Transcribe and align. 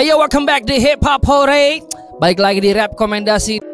Ayo 0.00 0.16
welcome 0.16 0.48
back 0.48 0.64
di 0.64 0.80
Hip 0.80 1.04
Hop 1.04 1.28
Hore. 1.28 1.84
Baik 2.16 2.40
lagi 2.40 2.64
di 2.64 2.72
rap 2.72 2.96
komendasi. 2.96 3.60
di 3.60 3.68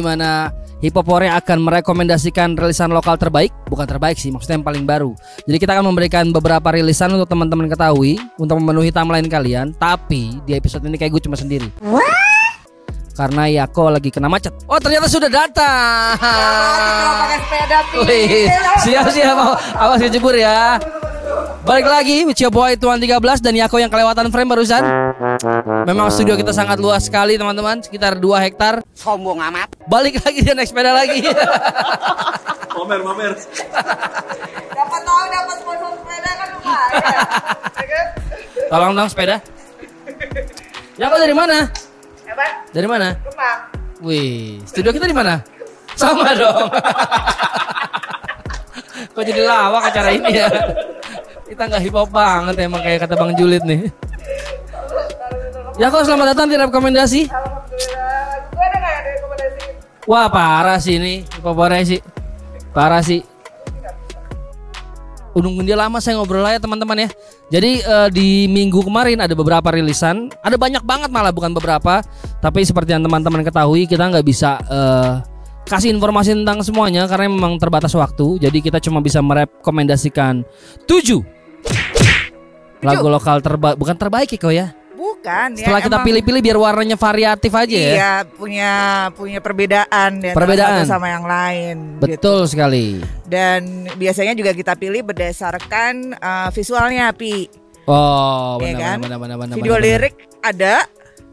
mana 0.00 0.48
Hip 0.80 0.96
Hop 0.96 1.04
Hore 1.12 1.28
akan 1.28 1.68
merekomendasikan 1.68 2.56
rilisan 2.56 2.96
lokal 2.96 3.20
terbaik, 3.20 3.52
bukan 3.68 3.84
terbaik 3.84 4.16
sih, 4.16 4.32
maksudnya 4.32 4.56
yang 4.56 4.64
paling 4.64 4.88
baru. 4.88 5.12
Jadi 5.44 5.60
kita 5.60 5.76
akan 5.76 5.92
memberikan 5.92 6.24
beberapa 6.32 6.72
rilisan 6.72 7.12
untuk 7.12 7.28
teman-teman 7.28 7.68
ketahui 7.68 8.16
untuk 8.40 8.56
memenuhi 8.56 8.88
timeline 8.88 9.28
kalian. 9.28 9.76
Tapi 9.76 10.40
di 10.48 10.56
episode 10.56 10.80
ini 10.88 10.96
kayak 10.96 11.12
gue 11.12 11.28
cuma 11.28 11.36
sendiri. 11.36 11.68
Karena 13.16 13.48
Yako 13.48 13.88
lagi 13.88 14.12
kena 14.12 14.28
macet. 14.28 14.52
Oh 14.68 14.76
ternyata 14.76 15.08
sudah 15.08 15.32
datang. 15.32 16.20
pakai 16.20 17.38
sepeda 17.40 17.78
Wih, 18.04 18.44
siap 18.84 19.08
siap 19.08 19.36
awas 19.72 20.04
kejebur 20.04 20.36
ya. 20.36 20.76
Balik 21.66 21.88
lagi 21.88 22.22
with 22.28 22.38
your 22.38 22.52
boy 22.52 22.76
Tuan 22.76 23.00
13 23.00 23.40
dan 23.40 23.56
Yako 23.56 23.80
yang 23.80 23.88
kelewatan 23.88 24.28
frame 24.28 24.52
barusan. 24.52 24.84
Memang 25.88 26.12
studio 26.12 26.36
kita 26.36 26.52
sangat 26.52 26.76
luas 26.76 27.08
sekali 27.08 27.40
teman-teman, 27.40 27.80
sekitar 27.80 28.20
2 28.20 28.36
hektar. 28.46 28.84
Sombong 28.92 29.40
amat. 29.48 29.72
Balik 29.88 30.20
lagi 30.20 30.44
dia 30.44 30.52
naik 30.52 30.68
sepeda 30.68 30.92
lagi. 30.92 31.24
Mamer, 32.76 33.00
mamer. 33.00 33.32
Dapat 34.76 35.00
tahu 35.08 35.22
dapat 35.32 35.56
sponsor 35.64 35.90
sepeda 36.04 36.30
kan 36.36 36.48
lumayan. 36.52 36.90
Ya 37.80 37.86
kan? 37.88 38.06
Tolong 38.68 38.92
dong 38.92 39.08
sepeda. 39.08 39.36
Yako 41.00 41.16
dari 41.16 41.32
mana? 41.32 41.72
Hebat. 42.36 42.68
Dari 42.68 42.84
mana? 42.84 43.16
Kemang. 43.16 43.58
Wih, 44.04 44.60
studio 44.68 44.92
kita 44.92 45.08
di 45.08 45.16
mana? 45.16 45.40
Sama 45.96 46.36
dong. 46.36 46.68
Kok 49.16 49.24
jadi 49.24 49.40
lawak 49.40 49.88
acara 49.88 50.12
ini 50.12 50.36
ya? 50.36 50.52
Kita 51.48 51.64
nggak 51.64 51.80
hip 51.80 51.96
hop 51.96 52.12
banget 52.12 52.60
emang 52.60 52.84
kayak 52.84 53.08
kata 53.08 53.16
Bang 53.16 53.32
Julid 53.40 53.64
nih. 53.64 53.88
Ya 55.80 55.88
kok 55.88 56.04
selamat 56.04 56.36
datang 56.36 56.52
di 56.52 56.60
rekomendasi. 56.60 57.24
Alhamdulillah. 57.24 58.28
Gue 58.52 58.64
ada 58.68 58.76
nggak 58.76 58.94
ada 59.00 59.10
rekomendasi? 59.16 59.64
Wah 60.04 60.28
parah 60.28 60.76
sih 60.76 61.00
ini 61.00 61.24
hip 61.24 61.40
hop 61.40 61.56
sih. 61.88 62.00
Parah 62.76 63.00
sih. 63.00 63.24
Nungguin 65.32 65.64
dia 65.64 65.76
lama 65.80 65.96
saya 66.04 66.20
ngobrol 66.20 66.44
aja 66.44 66.60
teman-teman 66.60 67.08
ya. 67.08 67.08
Jadi 67.46 67.78
eh, 67.78 68.08
di 68.10 68.50
minggu 68.50 68.82
kemarin 68.82 69.22
ada 69.22 69.34
beberapa 69.38 69.70
rilisan, 69.70 70.34
ada 70.42 70.58
banyak 70.58 70.82
banget 70.82 71.10
malah 71.14 71.30
bukan 71.30 71.54
beberapa. 71.54 72.02
Tapi 72.42 72.66
seperti 72.66 72.94
yang 72.94 73.06
teman-teman 73.06 73.46
ketahui 73.46 73.86
kita 73.86 74.10
nggak 74.10 74.26
bisa 74.26 74.58
eh, 74.66 75.12
kasih 75.66 75.94
informasi 75.94 76.34
tentang 76.34 76.62
semuanya 76.66 77.06
karena 77.06 77.30
memang 77.30 77.58
terbatas 77.58 77.94
waktu. 77.94 78.42
Jadi 78.42 78.58
kita 78.62 78.82
cuma 78.82 78.98
bisa 78.98 79.22
merekomendasikan 79.22 80.42
tujuh 80.90 81.22
lagu 82.86 83.06
lokal 83.10 83.42
terbaik, 83.42 83.76
bukan 83.78 83.96
terbaik 83.98 84.28
ya 84.30 84.38
kau 84.38 84.52
ya. 84.54 84.74
Setelah 85.52 85.80
ya, 85.80 85.84
kita 85.84 85.96
emang- 85.96 86.06
pilih-pilih 86.06 86.40
biar 86.40 86.56
warnanya 86.56 86.94
variatif 86.94 87.50
aja 87.50 87.74
ya. 87.74 87.92
Iya, 87.92 88.12
punya 88.28 88.72
punya 89.12 89.38
perbedaan 89.38 90.22
antara 90.22 90.36
Perbedaan. 90.36 90.80
satu 90.80 90.88
sama 90.88 91.08
yang 91.08 91.24
lain. 91.24 91.76
gitu. 91.96 92.06
Betul 92.06 92.38
sekali. 92.46 93.02
Dan 93.24 93.90
biasanya 93.92 94.32
juga 94.32 94.50
kita 94.50 94.74
pilih 94.74 95.02
berdasarkan 95.02 96.14
uh, 96.14 96.48
visualnya, 96.50 97.10
Pi. 97.10 97.50
Oh, 97.84 98.58
Iya 98.58 98.66
benar, 98.68 98.80
kan? 98.80 98.96
benar, 98.98 99.18
benar, 99.18 99.36
benar, 99.36 99.54
Video 99.54 99.72
benar, 99.72 99.80
benar. 99.80 100.00
lirik 100.02 100.14
ada, 100.40 100.74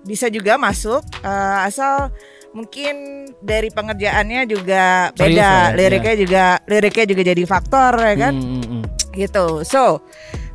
bisa 0.01 0.27
juga 0.27 0.53
masuk 0.55 1.01
uh, 1.21 1.63
asal 1.63 2.13
mungkin 2.51 2.93
dari 3.39 3.67
pengerjaannya 3.67 4.45
juga 4.45 5.09
beda, 5.11 5.33
ya, 5.33 5.73
liriknya 5.73 6.13
juga 6.15 6.43
liriknya 6.63 7.05
juga 7.07 7.21
jadi 7.25 7.43
faktor 7.43 7.93
ya 7.97 8.15
kan, 8.19 8.33
Hmm, 8.33 8.53
hmm, 8.53 8.65
hmm. 8.69 8.83
gitu. 9.11 9.45
So, 9.63 10.05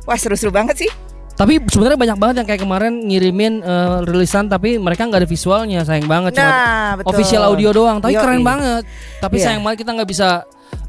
wah 0.03 0.15
seru-seru 0.15 0.49
banget 0.49 0.79
sih. 0.79 0.91
Tapi 1.39 1.63
sebenarnya 1.63 1.95
banyak 1.95 2.17
banget 2.19 2.35
yang 2.43 2.47
kayak 2.47 2.61
kemarin 2.61 2.93
ngirimin 2.99 3.63
eh, 3.63 3.97
rilisan 4.03 4.51
tapi 4.51 4.75
mereka 4.75 5.07
nggak 5.07 5.23
ada 5.23 5.29
visualnya, 5.29 5.87
sayang 5.87 6.03
banget 6.03 6.35
cuma 6.35 6.51
Nah, 6.51 6.91
betul. 6.99 7.09
official 7.15 7.47
audio 7.47 7.69
doang. 7.71 7.97
Tapi 7.97 8.11
Yoi. 8.11 8.21
keren 8.21 8.43
banget. 8.43 8.83
Tapi 9.17 9.39
Iya. 9.39 9.43
sayang 9.47 9.61
banget 9.63 9.77
kita 9.81 9.91
nggak 9.95 10.09
bisa 10.09 10.29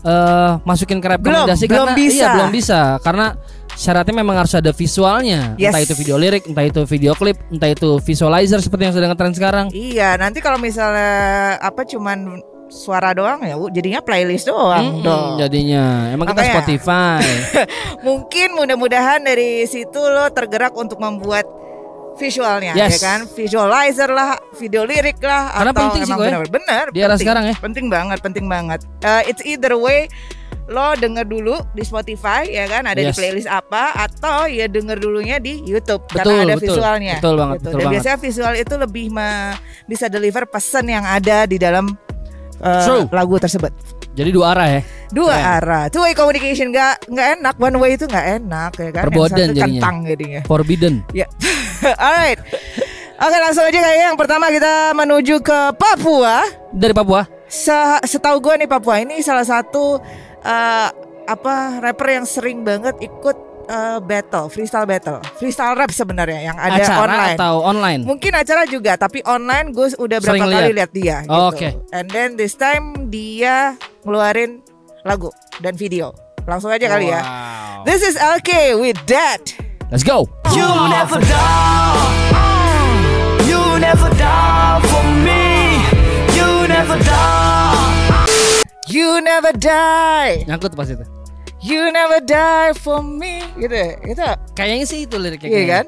eh, 0.00 0.50
masukin 0.65 0.97
ke 0.97 1.09
rekomendasi 1.09 1.65
Belum, 1.65 1.84
karena 1.84 1.93
belum 1.93 2.00
bisa. 2.03 2.16
iya 2.16 2.27
belum 2.33 2.50
bisa 2.50 2.81
karena 3.00 3.27
syaratnya 3.71 4.15
memang 4.16 4.37
harus 4.37 4.53
ada 4.53 4.72
visualnya. 4.72 5.55
Yes. 5.55 5.71
Entah 5.71 5.83
itu 5.84 5.94
video 5.94 6.16
lirik, 6.16 6.43
entah 6.44 6.65
itu 6.65 6.81
video 6.84 7.12
klip, 7.12 7.37
entah 7.49 7.69
itu 7.69 7.97
visualizer 7.99 8.59
seperti 8.59 8.89
yang 8.89 8.94
sedang 8.97 9.12
ngetren 9.12 9.33
sekarang. 9.33 9.66
Iya, 9.71 10.16
nanti 10.16 10.41
kalau 10.41 10.56
misalnya 10.56 11.12
apa 11.56 11.84
cuman 11.84 12.41
suara 12.73 13.11
doang 13.11 13.43
ya, 13.43 13.59
jadinya 13.69 13.99
playlist 13.99 14.47
doang 14.47 14.81
Mm-mm, 14.95 15.03
dong. 15.03 15.29
jadinya 15.37 15.85
emang 16.09 16.25
kita 16.25 16.39
Makanya. 16.39 16.55
Spotify. 16.57 17.21
Mungkin 18.07 18.49
mudah-mudahan 18.55 19.21
dari 19.21 19.67
situ 19.67 19.99
lo 19.99 20.27
tergerak 20.29 20.73
untuk 20.73 20.97
membuat 20.97 21.45
visualnya 22.13 22.73
Yes. 22.75 22.95
ya 22.95 22.99
kan 23.01 23.19
visualizer 23.27 24.09
lah 24.09 24.37
video 24.55 24.85
lirik 24.85 25.19
lah 25.19 25.51
Karena 25.53 25.71
atau 25.71 25.83
penting 25.89 26.03
sih, 26.05 26.13
Ko, 26.13 26.21
ya. 26.21 26.37
bener 26.37 26.43
bener 26.49 26.85
Di 26.91 27.01
era 27.01 27.17
sekarang 27.17 27.45
ya. 27.45 27.55
penting 27.57 27.87
banget 27.87 28.19
penting 28.21 28.45
banget 28.45 28.81
Uh, 29.01 29.25
it's 29.25 29.41
either 29.43 29.73
way 29.75 30.05
lo 30.67 30.95
denger 30.95 31.25
dulu 31.25 31.59
di 31.73 31.81
Spotify 31.81 32.45
ya 32.45 32.69
kan 32.69 32.85
ada 32.85 33.01
Yes. 33.01 33.11
di 33.11 33.17
playlist 33.17 33.49
apa 33.49 33.91
atau 33.97 34.47
ya 34.47 34.69
denger 34.69 34.97
dulunya 34.97 35.39
di 35.39 35.65
YouTube 35.65 36.05
Betul, 36.05 36.15
karena 36.31 36.45
ada 36.45 36.55
betul. 36.55 36.65
visualnya 36.69 37.15
Betul 37.17 37.35
banget, 37.35 37.57
gitu. 37.57 37.65
betul 37.65 37.73
dan 37.73 37.81
banget. 37.81 37.95
biasanya 37.97 38.19
visual 38.21 38.55
itu 38.55 38.75
lebih 38.77 39.07
me- 39.09 39.57
bisa 39.85 40.07
deliver 40.07 40.45
pesan 40.45 40.85
yang 40.87 41.03
ada 41.03 41.43
di 41.45 41.57
dalam 41.57 41.91
uh, 42.60 42.82
True. 42.82 43.04
lagu 43.10 43.37
tersebut 43.37 43.72
Jadi 44.10 44.31
dua 44.31 44.53
arah 44.53 44.69
ya. 44.69 44.81
dua 45.09 45.32
Keren. 45.32 45.54
arah 45.56 45.84
two 45.87 46.00
way 46.00 46.12
communication 46.12 46.69
nggak 46.69 47.06
nggak 47.06 47.26
enak 47.37 47.54
one 47.56 47.76
way 47.76 47.91
itu 47.94 48.04
nggak 48.04 48.26
enak 48.38 48.71
ya 48.75 48.91
kan 48.91 49.03
Perboden 49.06 49.48
jadinya. 49.48 49.65
kentang 49.66 49.97
jadinya 50.04 50.41
Forbidden. 50.44 50.94
ya 51.10 51.26
alright 51.98 52.41
Oke 53.16 53.37
langsung 53.37 53.62
aja 53.62 53.76
kayaknya 53.76 54.06
yang 54.06 54.16
pertama 54.16 54.48
kita 54.48 54.97
menuju 54.97 55.44
ke 55.44 55.76
Papua. 55.76 56.41
Dari 56.72 56.97
Papua. 56.97 57.28
Se- 57.44 58.00
setahu 58.09 58.41
gue 58.41 58.56
nih 58.56 58.71
Papua 58.71 58.97
ini 58.97 59.21
salah 59.21 59.44
satu 59.44 60.00
eh, 60.41 60.88
apa 61.28 61.54
rapper 61.78 62.16
yang 62.16 62.25
sering 62.25 62.65
banget 62.65 62.97
ikut 62.97 63.37
eh, 63.69 63.98
battle, 64.00 64.47
freestyle 64.48 64.87
battle, 64.87 65.19
freestyle 65.37 65.75
rap 65.75 65.91
sebenarnya 65.91 66.41
yang 66.41 66.56
ada 66.56 66.81
Acara 66.81 67.00
online. 67.04 67.37
atau 67.37 67.54
online? 67.60 68.00
Mungkin 68.06 68.32
acara 68.32 68.62
juga, 68.65 68.93
tapi 68.97 69.21
online 69.26 69.75
gue 69.75 69.93
udah 69.98 70.19
berapa 70.22 70.37
Sering 70.38 70.43
kali 70.47 70.54
lihat. 70.54 70.76
lihat 70.78 70.91
dia. 70.94 71.16
Oh, 71.26 71.50
gitu. 71.50 71.69
oke. 71.69 71.69
And 71.93 72.06
then 72.09 72.38
this 72.38 72.54
time 72.54 73.10
dia 73.10 73.76
ngeluarin 74.03 74.65
lagu 75.03 75.28
dan 75.59 75.75
video. 75.75 76.15
Langsung 76.48 76.72
aja 76.72 76.88
kali 76.88 77.12
ya. 77.12 77.21
Wow. 77.21 77.84
This 77.84 78.00
is 78.00 78.16
LK 78.16 78.81
with 78.81 78.97
that. 79.09 79.53
Let's 79.91 80.06
go. 80.06 80.25
You 80.54 80.69
never 80.88 81.19
die. 81.19 82.31
You 83.44 83.60
never 83.77 84.10
die 84.15 84.78
for 84.87 85.04
me. 85.21 85.82
You 86.32 86.48
never 86.66 86.97
die. 86.97 88.62
You 88.91 89.19
never 89.22 89.53
die. 89.54 90.42
Nyangkut 90.47 90.75
pas 90.75 90.87
itu. 90.87 91.03
You 91.60 91.93
never 91.93 92.25
die 92.25 92.72
for 92.72 93.04
me. 93.04 93.44
Gitu, 93.60 93.75
ya? 93.76 93.93
gitu. 94.00 94.25
Kayaknya 94.56 94.87
sih 94.88 95.04
itu 95.04 95.16
liriknya. 95.21 95.48
Iya 95.53 95.65
kan? 95.69 95.87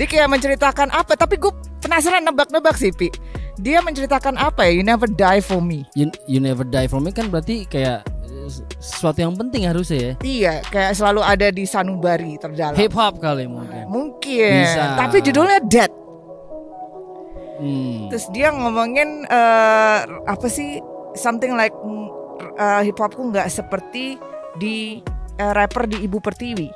Dia 0.00 0.06
kayak 0.08 0.28
menceritakan 0.32 0.88
apa? 0.88 1.12
Tapi 1.20 1.36
gue 1.36 1.52
penasaran 1.84 2.24
nebak-nebak 2.24 2.80
sih, 2.80 2.96
Pi. 2.96 3.12
Dia 3.60 3.84
menceritakan 3.84 4.40
apa 4.40 4.64
ya? 4.64 4.80
You 4.80 4.84
never 4.88 5.04
die 5.04 5.44
for 5.44 5.60
me. 5.60 5.84
You, 5.92 6.08
you 6.24 6.40
never 6.40 6.64
die 6.64 6.88
for 6.88 7.04
me 7.04 7.12
kan 7.12 7.28
berarti 7.28 7.68
kayak 7.68 8.08
eh, 8.24 8.48
sesuatu 8.80 9.20
yang 9.20 9.36
penting 9.36 9.68
harusnya 9.68 10.00
ya. 10.00 10.12
Iya, 10.24 10.54
kayak 10.72 10.96
selalu 10.96 11.20
ada 11.20 11.52
di 11.52 11.68
sanubari 11.68 12.40
terdalam. 12.40 12.80
Hip 12.80 12.96
hop 12.96 13.20
kali 13.20 13.44
mungkin. 13.44 13.84
Mungkin. 13.92 14.64
Bisa. 14.64 14.96
Tapi 14.96 15.20
judulnya 15.20 15.60
Dead. 15.68 15.92
Hmm. 17.60 18.08
Terus 18.08 18.26
dia 18.32 18.48
ngomongin 18.48 19.28
eh, 19.28 19.98
apa 20.24 20.48
sih? 20.48 20.80
Something 21.12 21.52
like 21.52 21.76
eh, 22.56 22.80
hip 22.88 22.96
hopku 22.96 23.28
nggak 23.28 23.52
seperti 23.52 24.16
di 24.56 25.00
eh, 25.34 25.52
rapper 25.52 25.86
di 25.86 26.02
Ibu 26.02 26.18
Pertiwi. 26.18 26.68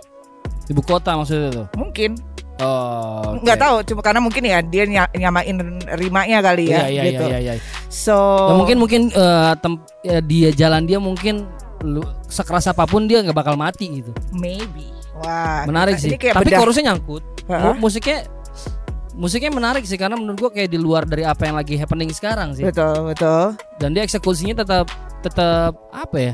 Ibu 0.66 0.80
kota 0.80 1.14
maksudnya 1.14 1.50
tuh. 1.54 1.66
Mungkin 1.74 2.16
Oh. 2.56 3.36
oke. 3.36 3.44
nggak 3.44 3.58
tahu, 3.60 3.76
cuma 3.84 4.00
karena 4.00 4.16
mungkin 4.16 4.40
ya 4.40 4.64
dia 4.64 4.88
ny- 4.88 5.12
nyamain 5.14 5.60
rimanya 5.92 6.40
kali 6.40 6.72
Iya 6.72 6.78
ya, 6.78 6.88
iya 6.88 7.02
gitu. 7.04 7.24
iya 7.28 7.38
iya. 7.38 7.52
iya. 7.52 7.64
So 7.92 8.16
Ya, 8.16 8.54
mungkin 8.56 8.76
mungkin 8.80 9.02
eh, 9.12 9.52
tem- 9.60 9.84
ya, 10.00 10.18
dia 10.24 10.48
jalan 10.56 10.88
dia 10.88 10.96
mungkin 10.96 11.44
lu, 11.84 12.00
sekeras 12.26 12.64
apa 12.64 12.88
pun 12.88 13.04
dia 13.04 13.20
nggak 13.20 13.36
bakal 13.36 13.60
mati 13.60 14.00
gitu. 14.00 14.08
maybe. 14.32 14.88
Wah, 15.20 15.68
Menarik 15.68 15.96
sih. 15.96 16.08
Tapi 16.12 16.32
bedah- 16.48 16.56
chorusnya 16.56 16.84
nyangkut. 16.90 17.20
Mu- 17.46 17.76
Musiknya 17.78 18.24
musiknya 19.12 19.48
menarik 19.50 19.84
sih 19.84 19.96
karena 19.96 20.16
menurut 20.16 20.36
gua 20.38 20.50
kayak 20.50 20.68
di 20.68 20.76
luar 20.76 21.04
dari 21.04 21.24
apa 21.24 21.44
yang 21.44 21.56
lagi 21.56 21.76
happening 21.76 22.08
sekarang 22.08 22.52
sih. 22.52 22.64
Betul, 22.64 23.04
betul. 23.06 23.52
Dan 23.76 23.92
dia 23.92 24.00
eksekusinya 24.00 24.56
tetap 24.58 24.88
tetap 25.20 25.76
apa 25.88 26.16
ya? 26.16 26.32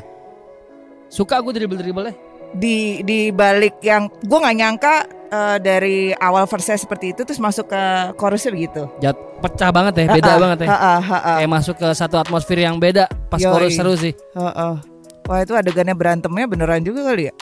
Suka 1.12 1.44
gue 1.44 1.52
dribble 1.52 1.76
dribble 1.76 2.08
Di 2.52 3.00
di 3.02 3.28
balik 3.28 3.80
yang 3.80 4.08
gue 4.08 4.38
nggak 4.38 4.56
nyangka 4.56 4.94
eh, 5.28 5.56
dari 5.58 5.96
awal 6.12 6.44
verse 6.44 6.76
seperti 6.78 7.12
itu 7.12 7.20
terus 7.22 7.36
masuk 7.36 7.68
ke 7.68 7.82
chorusnya 8.16 8.48
begitu. 8.50 8.82
Jat, 8.98 9.16
pecah 9.40 9.68
banget 9.68 9.92
ya, 10.00 10.04
beda 10.10 10.24
Ha-ha, 10.30 10.40
banget 10.40 10.58
ya. 10.60 10.68
ha-ha, 10.68 10.94
ha-ha, 11.00 11.32
Kayak 11.40 11.52
masuk 11.52 11.74
ke 11.76 11.88
satu 11.92 12.16
atmosfer 12.16 12.56
yang 12.56 12.76
beda 12.76 13.08
pas 13.28 13.36
Yoi. 13.36 13.48
chorus 13.48 13.72
seru 13.72 13.92
sih. 13.94 14.12
ha-ha. 14.32 14.80
Wah 15.22 15.38
itu 15.38 15.52
adegannya 15.52 15.92
berantemnya 15.92 16.44
beneran 16.44 16.80
juga 16.80 17.04
kali 17.06 17.28
ya. 17.28 17.34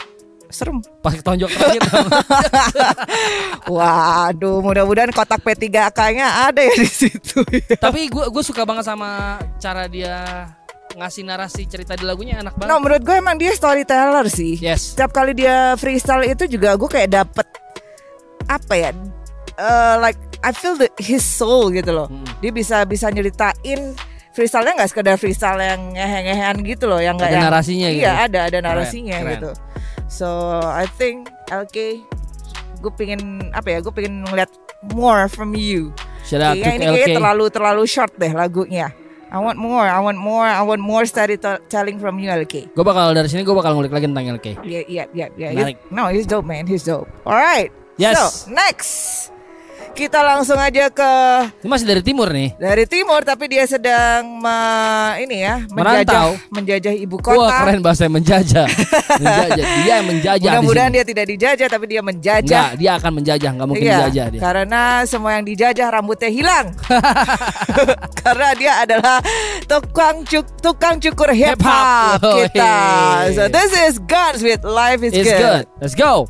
Serem. 0.51 0.83
Pas 0.99 1.15
tonjok 1.15 1.47
terakhir. 1.49 1.83
Waduh, 3.71 4.59
mudah-mudahan 4.61 5.15
kotak 5.15 5.41
P3K-nya 5.41 6.51
ada 6.51 6.61
ya 6.61 6.75
di 6.75 6.87
situ. 6.87 7.47
Tapi 7.79 8.11
gue 8.11 8.25
gue 8.29 8.43
suka 8.43 8.67
banget 8.67 8.83
sama 8.83 9.39
cara 9.59 9.87
dia 9.87 10.51
ngasih 10.93 11.23
narasi 11.23 11.65
cerita 11.65 11.95
di 11.95 12.03
lagunya 12.03 12.39
enak 12.39 12.55
Nah, 12.55 12.67
banget. 12.67 12.79
menurut 12.81 13.03
gue 13.03 13.17
emang 13.17 13.37
dia 13.37 13.51
storyteller 13.51 14.27
sih. 14.27 14.57
Yes. 14.57 14.93
Setiap 14.93 15.11
kali 15.11 15.33
dia 15.33 15.75
freestyle 15.75 16.25
itu 16.25 16.47
juga 16.47 16.75
gue 16.75 16.89
kayak 16.89 17.11
dapet 17.13 17.47
apa 18.47 18.75
ya? 18.75 18.91
eh, 19.53 19.95
like 19.99 20.19
I 20.41 20.51
feel 20.51 20.75
the, 20.75 20.89
his 20.97 21.21
soul 21.21 21.69
gitu 21.69 21.91
loh. 21.91 22.09
Hmm. 22.09 22.25
Dia 22.41 22.51
bisa 22.51 22.83
bisa 22.83 23.07
nyeritain 23.07 23.93
freestyle-nya 24.31 24.73
nggak 24.75 24.91
sekedar 24.91 25.15
freestyle 25.15 25.59
yang 25.59 25.93
ngehe-ngehean 25.93 26.57
gitu 26.65 26.87
loh, 26.87 26.97
yang 26.97 27.15
nggak 27.15 27.29
Ada 27.29 27.37
yang 27.37 27.47
narasinya 27.47 27.89
gitu. 27.89 28.01
Iya, 28.01 28.13
ada 28.25 28.39
ada 28.47 28.59
narasinya 28.59 29.17
keren. 29.17 29.31
gitu. 29.31 29.51
So 30.09 30.27
I 30.65 30.89
think 30.91 31.29
LK 31.47 32.03
gue 32.81 32.93
pengen 32.97 33.21
apa 33.53 33.69
ya? 33.69 33.79
Gue 33.79 33.93
pengen 33.93 34.25
ngeliat 34.25 34.49
more 34.91 35.29
from 35.29 35.53
you. 35.53 35.93
Shout 36.25 36.41
out 36.41 36.57
Kayaknya 36.57 36.89
ini 36.89 37.01
LK. 37.05 37.15
terlalu 37.15 37.45
terlalu 37.49 37.83
short 37.85 38.13
deh 38.17 38.33
lagunya. 38.33 38.91
I 39.31 39.39
want 39.39 39.63
more, 39.63 39.87
I 39.87 40.03
want 40.03 40.19
more, 40.19 40.43
I 40.43 40.59
want 40.67 40.83
more 40.83 41.07
storytelling 41.07 42.03
from 42.03 42.19
you 42.19 42.35
LK. 42.35 42.75
Gue 42.75 42.83
bakal 42.83 43.15
dari 43.15 43.31
sini 43.31 43.47
gue 43.47 43.55
bakal 43.55 43.79
ngulik 43.79 43.95
lagi 43.95 44.11
tentang 44.11 44.27
LK. 44.27 44.59
Yeah, 44.67 45.07
yeah. 45.15 45.31
Menarik. 45.55 45.79
He's- 45.79 45.95
no, 45.95 46.11
he's 46.11 46.27
dope, 46.27 46.43
man. 46.45 46.67
He's 46.67 46.83
dope. 46.83 47.07
Alright. 47.23 47.71
Yes. 47.95 48.19
So 48.19 48.51
next, 48.51 49.30
kita 49.93 50.21
langsung 50.21 50.57
aja 50.57 50.89
ke 50.89 51.13
Ini 51.61 51.69
masih 51.69 51.85
dari 51.85 52.01
timur 52.01 52.29
nih. 52.29 52.57
dari 52.57 52.85
timur, 52.85 53.21
tapi 53.21 53.47
dia 53.47 53.65
sedang 53.65 54.25
me- 54.35 54.89
ini 55.21 55.43
ya 55.43 55.61
Merantau. 55.69 56.39
menjajah 56.49 56.51
menjajah 56.51 56.95
ibu 56.97 57.17
kota. 57.17 57.37
Wah 57.37 57.51
keren 57.61 57.81
bahasa 57.81 58.07
menjajah. 58.07 58.65
menjajah. 59.21 59.65
Dia 59.79 59.93
yang 59.95 60.07
menjajah. 60.09 60.51
Mudah-mudahan 60.57 60.91
dia 60.91 61.05
tidak 61.05 61.27
dijajah, 61.29 61.69
tapi 61.69 61.85
dia 61.87 62.01
menjajah. 62.01 62.41
Enggak, 62.41 62.71
dia 62.77 62.91
akan 62.97 63.13
menjajah, 63.15 63.51
nggak 63.53 63.69
mungkin 63.69 63.85
Iya, 63.85 63.97
dijajah 63.99 64.27
dia. 64.31 64.41
karena 64.41 64.83
semua 65.05 65.31
yang 65.35 65.45
dijajah 65.45 65.87
rambutnya 65.91 66.31
hilang. 66.31 66.67
karena 68.21 68.49
dia 68.57 68.73
adalah 68.81 69.17
tukang 69.65 70.25
cuk 70.25 70.47
tukang 70.59 70.97
cukur 70.99 71.31
hip 71.31 71.57
hop 71.57 71.61
Hip-hop. 71.61 72.19
Oh, 72.23 72.37
kita. 72.41 72.73
hey. 73.27 73.35
So 73.37 73.43
this 73.47 73.71
is 73.77 73.95
Guns 74.01 74.41
with 74.41 74.63
Life 74.63 75.03
is 75.03 75.13
It's 75.13 75.29
good. 75.29 75.69
Let's 75.79 75.95
go. 75.95 76.27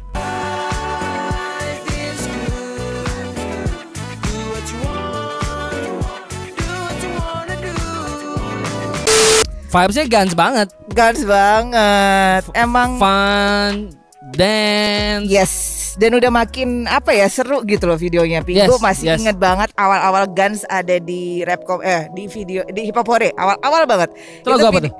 Vibesnya 9.70 10.06
guns 10.10 10.34
banget, 10.34 10.68
Guns 10.90 11.22
banget. 11.22 12.42
Emang 12.58 12.98
fun, 12.98 13.94
dance. 14.34 15.30
yes. 15.30 15.52
Dan 15.94 16.18
udah 16.18 16.30
makin 16.30 16.90
apa 16.90 17.14
ya 17.14 17.30
seru 17.30 17.62
gitu 17.62 17.86
loh 17.86 17.94
videonya. 17.94 18.42
Pi. 18.42 18.58
Yes, 18.58 18.70
masih 18.82 19.14
yes. 19.14 19.18
inget 19.22 19.38
banget 19.38 19.70
awal-awal 19.78 20.26
Guns 20.30 20.66
ada 20.66 20.98
di 20.98 21.46
Rapcom 21.46 21.82
eh 21.82 22.10
di 22.14 22.26
video 22.26 22.66
di 22.66 22.90
Hip 22.90 22.98
Hop 22.98 23.06
Hore. 23.10 23.30
Awal-awal 23.34 23.86
banget. 23.86 24.10
Itu 24.42 24.50
lagu 24.50 24.70
apa 24.70 24.90
tuh? 24.90 24.92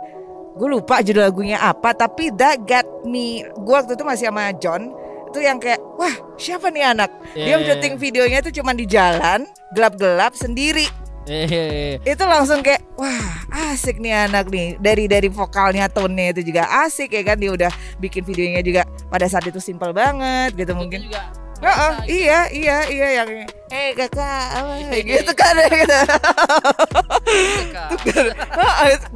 Gue 0.54 0.68
lupa 0.70 1.02
judul 1.02 1.24
lagunya 1.24 1.58
apa, 1.62 1.94
tapi 1.94 2.30
that 2.38 2.62
got 2.62 2.86
me. 3.06 3.42
Gue 3.58 3.74
waktu 3.74 3.98
itu 3.98 4.04
masih 4.06 4.30
sama 4.30 4.54
John. 4.58 4.92
Itu 5.30 5.38
yang 5.38 5.62
kayak, 5.62 5.78
wah 5.94 6.14
siapa 6.38 6.74
nih 6.74 6.90
anak? 6.90 7.10
Dia 7.38 7.54
Yeah. 7.58 7.74
syuting 7.74 7.98
videonya 8.02 8.42
itu 8.42 8.50
cuma 8.58 8.74
di 8.74 8.82
jalan, 8.86 9.46
gelap-gelap 9.74 10.34
sendiri. 10.34 10.86
Eh, 11.30 12.02
Itu 12.02 12.26
langsung 12.26 12.58
kayak, 12.58 12.82
wah 12.98 13.46
asik 13.70 14.02
nih 14.02 14.26
anak 14.26 14.50
nih. 14.50 14.74
Dari 14.82 15.06
dari 15.06 15.30
vokalnya, 15.30 15.86
tone-nya 15.86 16.34
itu 16.34 16.50
juga 16.50 16.66
asik 16.82 17.14
ya 17.14 17.22
kan. 17.22 17.38
Dia 17.38 17.54
udah 17.54 17.70
bikin 18.02 18.26
videonya 18.26 18.66
juga 18.66 18.82
pada 19.06 19.30
saat 19.30 19.46
itu 19.46 19.62
simple 19.62 19.94
banget 19.94 20.58
gitu 20.58 20.74
mungkin. 20.74 21.06
juga. 21.06 21.30
Heeh, 21.60 21.92
iya 22.08 22.40
iya 22.50 22.76
iya 22.88 23.08
yang 23.20 23.28
eh 23.68 23.92
kakak 23.92 24.44
apa 24.56 24.96
gitu 24.96 25.32
kan 25.36 25.54
gitu. 25.60 25.98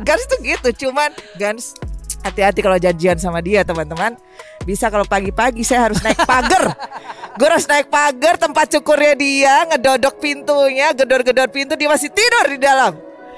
Gans 0.04 0.22
tuh 0.28 0.38
gitu, 0.44 0.68
cuman 0.86 1.08
Gans 1.40 1.72
hati-hati 2.20 2.60
kalau 2.60 2.76
janjian 2.76 3.16
sama 3.16 3.40
dia 3.40 3.64
teman-teman. 3.64 4.16
Bisa 4.68 4.92
kalau 4.92 5.08
pagi-pagi 5.08 5.64
saya 5.64 5.88
harus 5.88 6.04
naik 6.04 6.20
pagar. 6.24 6.68
Gue 7.34 7.46
harus 7.50 7.66
naik 7.66 7.90
pagar 7.90 8.38
tempat 8.38 8.70
cukurnya 8.70 9.14
dia, 9.14 9.54
ngedodok 9.66 10.22
pintunya, 10.22 10.94
gedor-gedor 10.94 11.50
pintu 11.50 11.74
dia 11.74 11.90
masih 11.90 12.06
tidur 12.08 12.46
di 12.46 12.58
dalam. 12.58 12.94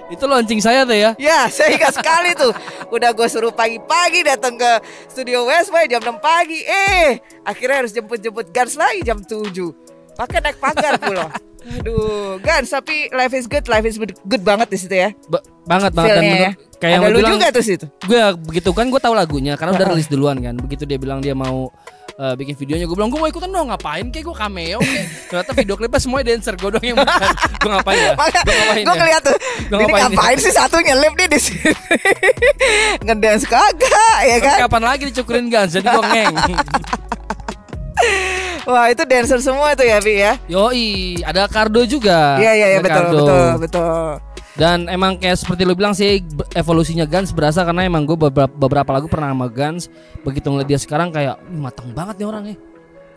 Itu 0.07 0.29
launching 0.29 0.61
saya 0.61 0.87
tuh 0.87 0.95
ya. 0.95 1.11
Ya, 1.19 1.49
saya 1.49 1.75
ingat 1.75 1.97
sekali 1.97 2.37
tuh. 2.37 2.53
Udah 2.93 3.11
gue 3.11 3.27
suruh 3.27 3.51
pagi-pagi 3.51 4.23
datang 4.23 4.55
ke 4.55 4.71
studio 5.09 5.49
Westway 5.49 5.89
jam 5.89 5.99
6 5.99 6.13
pagi. 6.21 6.63
Eh, 6.63 7.19
akhirnya 7.43 7.83
harus 7.83 7.91
jemput-jemput 7.91 8.53
Gans 8.53 8.79
lagi 8.79 9.03
jam 9.03 9.19
7. 9.19 9.51
Pakai 10.15 10.39
naik 10.39 10.61
pagar 10.61 10.95
pula. 10.97 11.27
Aduh, 11.67 12.39
Gans, 12.39 12.71
tapi 12.71 13.11
life 13.11 13.35
is 13.35 13.51
good, 13.51 13.67
life 13.67 13.83
is 13.83 13.99
good 13.99 14.43
banget 14.47 14.71
di 14.71 14.79
situ 14.79 14.95
ya. 14.95 15.11
Ba- 15.27 15.43
banget 15.67 15.91
banget 15.91 16.15
dan 16.15 16.23
ya. 16.23 16.31
bener, 16.31 16.53
kayak 16.79 16.99
Ada 17.03 17.09
lu 17.11 17.19
bilang 17.19 17.33
juga 17.35 17.47
tuh 17.51 17.65
situ. 17.67 17.87
gue 18.07 18.21
begitu 18.39 18.71
kan 18.71 18.87
gue 18.87 19.01
tahu 19.03 19.15
lagunya 19.19 19.59
karena 19.59 19.75
udah 19.75 19.87
rilis 19.91 20.07
duluan 20.07 20.39
kan 20.39 20.55
begitu 20.55 20.87
dia 20.87 20.95
bilang 20.95 21.19
dia 21.19 21.35
mau 21.35 21.75
eh, 22.17 22.35
bikin 22.35 22.55
videonya 22.57 22.85
gue 22.85 22.97
bilang 22.97 23.09
gue 23.09 23.17
mau 23.17 23.27
ikutan 23.27 23.47
dong 23.47 23.69
ngapain 23.69 24.09
kayak 24.09 24.25
gue 24.25 24.37
cameo 24.37 24.79
kayak 24.81 25.07
ternyata 25.29 25.51
video 25.53 25.75
klipnya 25.77 26.01
semuanya 26.01 26.27
dancer 26.33 26.55
gue 26.57 26.71
doang 26.71 26.87
yang 26.87 26.97
bukan 26.97 27.21
gue 27.61 27.71
ngapain 27.71 27.99
ya 27.99 28.13
gue 28.15 28.25
ngapain 28.57 28.85
gue 28.85 28.95
ya 28.95 28.97
ngeliat 28.97 29.23
tuh, 29.23 29.37
Gua 29.67 29.77
ini 29.77 29.85
ngapain 29.85 30.03
ngapain 30.11 30.39
sih 30.39 30.53
satu 30.53 30.77
nyelip 30.79 31.13
nih 31.13 31.29
di 31.29 31.39
sini. 31.39 31.71
Ngedance 33.05 33.45
kagak 33.45 34.19
ya 34.25 34.37
kan? 34.41 34.57
kapan 34.65 34.83
lagi 34.85 35.03
dicukurin 35.11 35.47
Gans 35.47 35.73
jadi 35.73 35.87
gue 35.87 36.03
ngeng 36.03 36.35
Wah, 38.67 38.91
itu 38.91 39.07
dancer 39.07 39.39
semua 39.39 39.73
tuh 39.73 39.87
ya, 39.87 40.03
Bi 40.03 40.19
ya. 40.19 40.35
yoi 40.51 41.23
ada 41.23 41.47
Cardo 41.47 41.87
juga 41.87 42.35
Iya, 42.37 42.53
iya, 42.53 42.67
iya, 42.75 42.81
betul, 42.83 42.99
Cardo. 42.99 43.17
betul, 43.23 43.47
betul. 43.63 44.07
Dan 44.57 44.89
emang 44.89 45.17
kayak 45.17 45.37
seperti 45.37 45.63
lu 45.63 45.77
bilang 45.77 45.93
sih 45.93 46.25
evolusinya 46.53 47.05
Gans 47.05 47.31
berasa 47.31 47.61
karena 47.61 47.85
emang 47.85 48.03
gue 48.03 48.17
beberapa, 48.19 48.49
beberapa 48.49 48.91
lagu 48.91 49.07
pernah 49.07 49.29
sama 49.31 49.47
Gans 49.47 49.93
begitu 50.21 50.49
ngeliat 50.49 50.67
dia 50.67 50.81
sekarang 50.81 51.13
kayak 51.13 51.37
"Ih, 51.47 51.61
matang 51.61 51.93
banget 51.93 52.17
nih 52.19 52.27
orangnya 52.27 52.57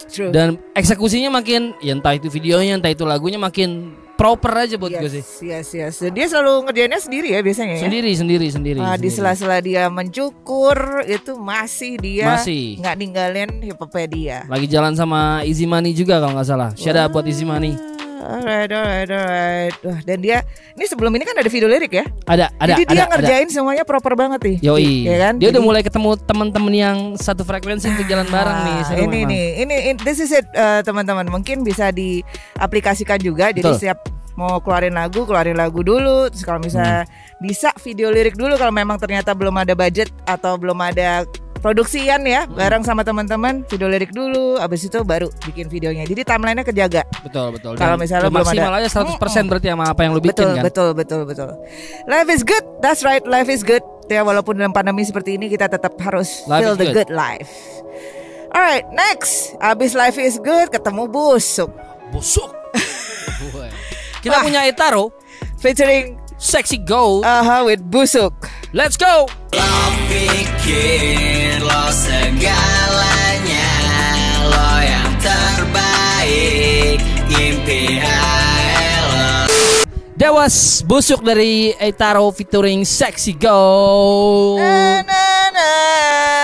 True. 0.05 0.31
dan 0.31 0.55
eksekusinya 0.73 1.31
makin 1.33 1.75
ya 1.79 1.91
entah 1.91 2.11
itu 2.11 2.27
videonya 2.27 2.75
entah 2.75 2.87
itu 2.87 3.03
lagunya 3.03 3.35
makin 3.35 3.91
proper 4.15 4.67
aja 4.67 4.75
buat 4.75 4.91
gue 4.91 5.07
sih 5.09 5.23
Yes, 5.41 5.71
yes, 5.71 5.95
yes. 5.95 6.11
Dia 6.11 6.27
selalu 6.27 6.67
ngerjainnya 6.67 6.99
sendiri 6.99 7.31
ya 7.31 7.39
biasanya 7.39 7.79
ya. 7.79 7.83
sendiri 7.83 8.11
sendiri 8.11 8.47
sendiri, 8.49 8.79
Ah, 8.79 8.95
di 8.95 9.07
sendiri. 9.07 9.15
sela-sela 9.15 9.57
dia 9.59 9.87
mencukur 9.87 10.75
itu 11.07 11.35
masih 11.35 11.95
dia 11.95 12.27
Masih. 12.29 12.79
nggak 12.79 12.95
ninggalin 12.95 13.49
hipopedia. 13.63 14.43
lagi 14.45 14.67
jalan 14.67 14.91
sama 14.91 15.39
Easy 15.43 15.63
Money 15.63 15.91
juga 15.91 16.19
kalau 16.19 16.35
nggak 16.35 16.47
salah 16.47 16.69
shout 16.75 16.95
out 16.95 17.11
buat 17.11 17.23
Easy 17.23 17.43
Money 17.43 17.75
Alright, 18.19 18.67
alright, 18.67 19.07
alright. 19.07 19.75
Wah, 19.79 19.99
dan 20.03 20.19
dia 20.19 20.43
ini 20.73 20.83
sebelum 20.83 21.11
ini 21.11 21.23
kan 21.23 21.33
ada 21.33 21.47
video 21.47 21.65
lirik 21.65 21.89
ya. 21.89 22.03
ada 22.25 22.51
ada 22.53 22.75
Jadi 22.75 22.83
dia 22.85 22.91
ada, 22.93 23.03
ada. 23.05 23.11
ngerjain 23.15 23.47
semuanya 23.47 23.83
proper 23.83 24.13
banget 24.13 24.39
nih. 24.43 24.57
Yoi, 24.61 25.07
Ya 25.07 25.17
kan? 25.21 25.33
dia 25.35 25.47
udah 25.47 25.55
Jadi- 25.55 25.65
mulai 25.65 25.81
ketemu 25.81 26.09
teman-teman 26.19 26.73
yang 26.73 26.97
satu 27.15 27.41
frekuensi 27.41 27.87
untuk 27.87 28.05
jalan 28.05 28.27
bareng 28.27 28.59
nih. 28.61 28.75
Ah, 28.75 28.85
seru 28.85 28.99
ini 28.99 29.07
memang. 29.17 29.29
nih, 29.29 29.45
ini, 29.57 29.75
ini 29.87 29.99
this 29.99 30.19
is 30.19 30.29
it 30.29 30.45
eh, 30.51 30.81
teman-teman. 30.81 31.25
Mungkin 31.25 31.63
bisa 31.63 31.89
diaplikasikan 31.89 33.17
juga. 33.17 33.49
Jadi 33.49 33.63
Betul. 33.65 33.79
siap 33.79 33.99
mau 34.35 34.59
keluarin 34.59 34.93
lagu, 34.93 35.23
keluarin 35.23 35.55
lagu 35.55 35.79
dulu. 35.79 36.27
Terus 36.27 36.43
kalau 36.43 36.59
misalnya 36.59 37.03
Hmm. 37.03 37.11
bisa 37.39 37.71
video 37.77 38.07
lirik 38.07 38.35
dulu 38.35 38.55
kalau 38.55 38.71
memang 38.71 38.95
ternyata 38.95 39.31
belum 39.31 39.51
ada 39.53 39.71
budget 39.73 40.11
atau 40.23 40.55
belum 40.55 40.75
ada 40.77 41.23
produksian 41.59 42.23
ya, 42.23 42.43
Hmm. 42.43 42.55
bareng 42.55 42.81
sama 42.81 43.03
teman-teman, 43.03 43.61
video 43.63 43.85
lirik 43.85 44.09
dulu, 44.09 44.55
abis 44.55 44.85
itu 44.85 44.99
baru 45.01 45.27
bikin 45.43 45.67
videonya. 45.67 46.03
Jadi 46.03 46.21
timelinenya 46.23 46.63
kejaga. 46.63 47.03
Betul 47.21 47.53
betul. 47.53 47.73
Kalau 47.75 47.95
misalnya 47.95 48.27
belum 48.27 48.39
maksimal 48.41 48.71
ada- 48.71 48.81
aja 48.81 48.89
100% 48.89 49.19
berarti 49.45 49.67
sama 49.67 49.85
apa 49.85 50.01
yang 50.01 50.11
lu 50.11 50.19
bikin 50.19 50.33
betul, 50.33 50.51
kan. 50.51 50.63
betul, 50.63 50.89
betul, 50.93 51.21
betul. 51.23 51.49
Life 52.05 52.29
is 52.29 52.41
good, 52.41 52.65
that's 52.79 53.01
right, 53.01 53.21
life 53.23 53.47
is 53.47 53.61
good. 53.61 53.83
Ya 54.07 54.23
walaupun 54.23 54.55
dalam 54.55 54.71
pandemi 54.71 55.03
seperti 55.03 55.35
ini 55.35 55.47
kita 55.47 55.67
tetap 55.67 55.93
harus 55.99 56.41
Life 56.45 56.63
feel 56.63 56.73
the 56.75 56.89
good. 56.89 57.05
good 57.05 57.11
life. 57.11 57.51
Alright, 58.49 58.89
next, 58.89 59.53
abis 59.59 59.93
life 59.93 60.17
is 60.17 60.35
good, 60.35 60.67
ketemu 60.67 61.05
busuk, 61.05 61.69
Busuk. 62.09 62.49
Kita 64.19 64.35
Wah. 64.35 64.43
punya 64.43 64.65
Etaro, 64.65 65.13
featuring 65.55 66.17
Sexy 66.35 66.75
Go. 66.77 67.21
Aha 67.21 67.63
with 67.63 67.79
busuk. 67.81 68.33
Let's 68.71 68.97
go. 68.97 69.25
Lo 69.49 69.73
pikir 70.05 71.57
lo 71.65 71.89
segalanya 71.89 73.69
Lo 74.45 74.69
yang 74.85 75.09
terbaik 75.17 77.01
Impi 77.33 77.97
high 77.97 78.29
lo 78.29 78.38
That 80.19 80.35
was 80.35 80.51
busuk 80.83 81.23
dari 81.23 81.71
Eitaro 81.73 82.27
featuring 82.29 82.83
Sexy 82.83 83.31
Go. 83.31 84.59
Na, 84.59 84.99
na, 84.99 85.23
na, 85.47 85.69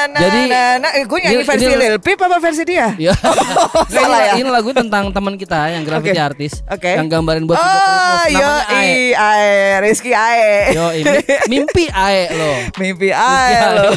na, 0.07 0.15
Jadi- 0.17 0.47
na, 0.47 0.61
na. 0.79 0.87
Gue 1.03 1.19
nyanyi 1.19 1.35
Ini- 1.35 1.43
versi 1.43 1.65
ini- 1.67 1.75
Lil 1.75 1.97
Peep 1.99 2.15
apa 2.17 2.39
versi 2.39 2.63
dia? 2.63 2.95
Ya. 3.03 3.11
Ini, 3.11 3.91
Salah 3.91 4.19
ya? 4.23 4.33
ini 4.39 4.47
lagu 4.47 4.71
tentang 4.71 5.11
teman 5.11 5.35
kita 5.35 5.75
yang 5.75 5.83
graffiti 5.83 6.15
Oke. 6.15 6.23
artis 6.23 6.53
Oke. 6.65 6.87
yang 6.89 7.11
gambarin 7.11 7.43
buat 7.43 7.59
video 7.59 7.67
Oh, 7.67 8.23
yo, 8.31 8.49
i, 8.71 9.11
Ae, 9.11 9.51
Rizky 9.83 10.15
Ae. 10.15 10.71
Yo, 10.71 10.85
ini 10.95 11.11
mimpi 11.51 11.91
Ae 11.91 12.31
loh. 12.31 12.55
Mimpi 12.79 13.11
Ae 13.11 13.53
loh. 13.75 13.91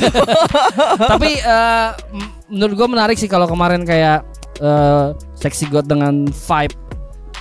Tapi 0.99 1.39
m- 1.39 2.31
menurut 2.51 2.75
gue 2.75 2.89
menarik 2.91 3.15
sih 3.15 3.31
kalau 3.31 3.47
kemarin 3.47 3.87
kayak 3.87 4.27
eh, 4.59 5.15
Sexy 5.39 5.71
God 5.71 5.87
dengan 5.87 6.27
vibe 6.27 6.75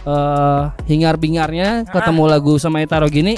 eh, 0.08 0.64
hingar-bingarnya 0.88 1.84
ketemu 1.92 2.24
lagu 2.32 2.56
sama 2.56 2.80
Etaro 2.80 3.12
gini. 3.12 3.36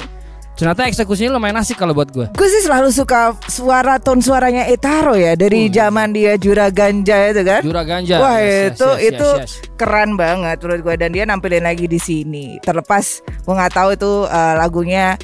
Ternyata 0.60 0.92
eksekusinya 0.92 1.40
lumayan 1.40 1.56
asik 1.64 1.80
kalau 1.80 1.96
buat 1.96 2.12
gue. 2.12 2.36
Gue 2.36 2.48
sih 2.52 2.60
selalu 2.68 2.92
suka 2.92 3.32
suara 3.48 3.96
tone 3.96 4.20
suaranya 4.20 4.68
Etaro 4.68 5.16
ya 5.16 5.32
dari 5.32 5.72
zaman 5.72 6.12
dia 6.12 6.36
Jura 6.36 6.68
Ganja 6.68 7.32
itu 7.32 7.40
kan. 7.40 7.64
Jura 7.64 7.80
Ganja. 7.80 8.20
Wah 8.20 8.36
Yes, 8.36 8.44
yes, 8.44 8.68
itu 8.68 8.88
yes, 8.92 9.00
itu 9.08 9.28
yes, 9.40 9.40
yes. 9.40 9.52
keren 9.80 10.20
banget 10.20 10.60
menurut 10.60 10.80
gue 10.84 10.94
dan 11.00 11.10
dia 11.16 11.24
nampilin 11.24 11.64
lagi 11.64 11.88
di 11.88 11.96
sini. 11.96 12.60
Terlepas 12.60 13.24
gue 13.24 13.54
nggak 13.56 13.72
tahu 13.72 13.88
itu 13.96 14.12
uh, 14.28 14.54
lagunya 14.60 15.16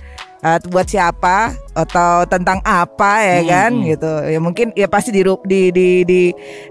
uh, 0.47 0.59
buat 0.71 0.87
siapa 0.87 1.59
atau 1.75 2.25
tentang 2.31 2.63
apa 2.63 3.21
ya 3.21 3.39
Hmm, 3.43 3.49
kan 3.51 3.71
hmm. 3.75 3.85
gitu. 3.91 4.13
Ya 4.31 4.39
mungkin 4.39 4.67
ya 4.79 4.87
pasti 4.87 5.11
di 5.11 5.21
di 5.45 5.61
di 5.75 5.89
di 6.07 6.21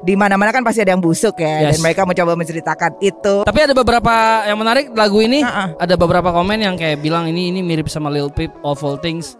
di 0.02 0.14
mana-mana 0.16 0.56
kan 0.56 0.64
pasti 0.64 0.82
ada 0.82 0.96
yang 0.96 1.04
busuk 1.04 1.36
ya 1.38 1.68
Yes. 1.68 1.78
dan 1.78 1.80
mereka 1.84 2.08
mencoba 2.08 2.40
menceritakan 2.40 2.92
itu. 3.04 3.44
Tapi 3.44 3.60
ada 3.60 3.74
beberapa 3.76 4.48
yang 4.48 4.58
menarik 4.58 4.96
lagu 4.96 5.20
ini. 5.20 5.44
Uh-uh. 5.44 5.76
Ada 5.78 6.00
beberapa 6.00 6.32
komen 6.32 6.64
yang 6.64 6.76
kayak 6.80 7.04
bilang 7.04 7.28
ini 7.28 7.52
ini 7.52 7.60
mirip 7.60 7.92
sama 7.92 8.08
Lil 8.08 8.32
Peep 8.32 8.50
of 8.64 8.80
all 8.82 8.96
things. 8.98 9.36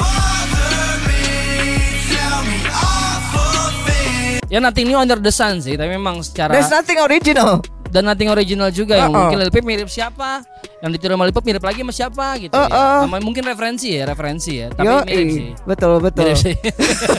Ya 4.46 4.62
nothing 4.62 4.86
new 4.86 4.96
under 4.96 5.18
the 5.18 5.34
sun 5.34 5.58
sih, 5.58 5.74
tapi 5.74 5.98
memang 5.98 6.22
secara 6.22 6.54
There's 6.54 6.70
nothing 6.70 7.02
original. 7.02 7.66
Dan 7.96 8.04
nothing 8.04 8.28
original 8.28 8.68
juga 8.76 9.00
yang 9.00 9.08
Uh-uh. 9.08 9.32
mungkin 9.32 9.40
Lil 9.40 9.52
Peep 9.56 9.64
mirip 9.64 9.88
siapa, 9.88 10.44
yang 10.84 10.92
ditiru 10.92 11.16
sama 11.16 11.24
Lil 11.24 11.32
Peep 11.32 11.48
mirip 11.48 11.64
lagi 11.64 11.80
sama 11.80 11.94
siapa 11.96 12.26
gitu 12.44 12.52
ya. 12.52 12.68
Uh-uh. 12.68 13.00
Sama- 13.08 13.24
mungkin 13.24 13.48
referensi 13.48 13.96
ya, 13.96 14.04
referensi 14.04 14.52
ya, 14.60 14.68
tapi 14.76 14.84
Yo, 14.84 14.96
mirip 15.08 15.28
sih. 15.32 15.48
betul 15.64 16.04
betul. 16.04 16.28
Mirip 16.28 16.36
sih. 16.44 16.56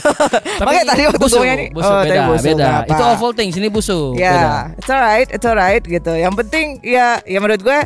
Makanya 0.61 0.83
tadi 0.93 1.01
waktu 1.09 1.17
busuk, 1.17 1.41
gue 1.41 1.49
nyanyi, 1.49 1.67
busuk, 1.73 1.89
oh, 1.89 2.01
beda, 2.05 2.21
busuk, 2.29 2.45
beda. 2.53 2.69
Itu 2.85 3.01
all 3.01 3.17
things, 3.33 3.57
ini 3.57 3.69
beda. 3.73 4.13
Ya, 4.13 4.69
it's 4.77 4.85
alright, 4.93 5.27
it's 5.33 5.47
alright 5.49 5.81
gitu. 5.81 6.13
Yang 6.13 6.33
penting 6.45 6.65
ya, 6.85 7.17
ya 7.25 7.39
menurut 7.41 7.65
gue 7.65 7.79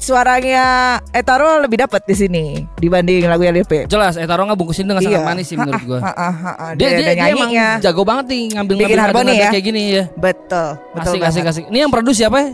suaranya 0.00 0.64
Etaro 1.12 1.60
lebih 1.60 1.76
dapat 1.78 2.00
di 2.02 2.16
sini 2.16 2.44
dibanding 2.74 3.28
lagu 3.28 3.44
yang 3.44 3.54
Peep. 3.60 3.84
Jelas, 3.86 4.16
Etaro 4.16 4.42
nggak 4.42 4.56
bungkusin 4.56 4.88
dengan 4.88 4.98
sangat 4.98 5.22
manis 5.22 5.46
sih 5.46 5.54
menurut 5.54 5.84
gua. 5.84 5.98
Ha, 6.00 6.10
ha, 6.10 6.28
ha, 6.32 6.52
ha. 6.52 6.66
Dia, 6.72 6.88
dia, 6.90 6.96
ada 6.98 7.12
dia 7.12 7.24
emang 7.28 7.46
nyanyinya. 7.46 7.68
jago 7.78 8.02
banget 8.02 8.24
nih 8.26 8.42
ngambil 8.50 8.74
Bikin 8.74 8.86
ngambil 8.88 9.00
harmoni 9.04 9.32
ya. 9.36 9.50
kayak 9.52 9.64
gini 9.64 9.82
ya. 9.92 10.04
Betul, 10.10 10.68
betul 10.90 11.12
Asik 11.12 11.20
asik 11.20 11.42
banget. 11.44 11.52
asik. 11.52 11.64
Ini 11.68 11.78
yang 11.78 11.92
produce 11.92 12.18
siapa 12.18 12.36
ya? 12.40 12.48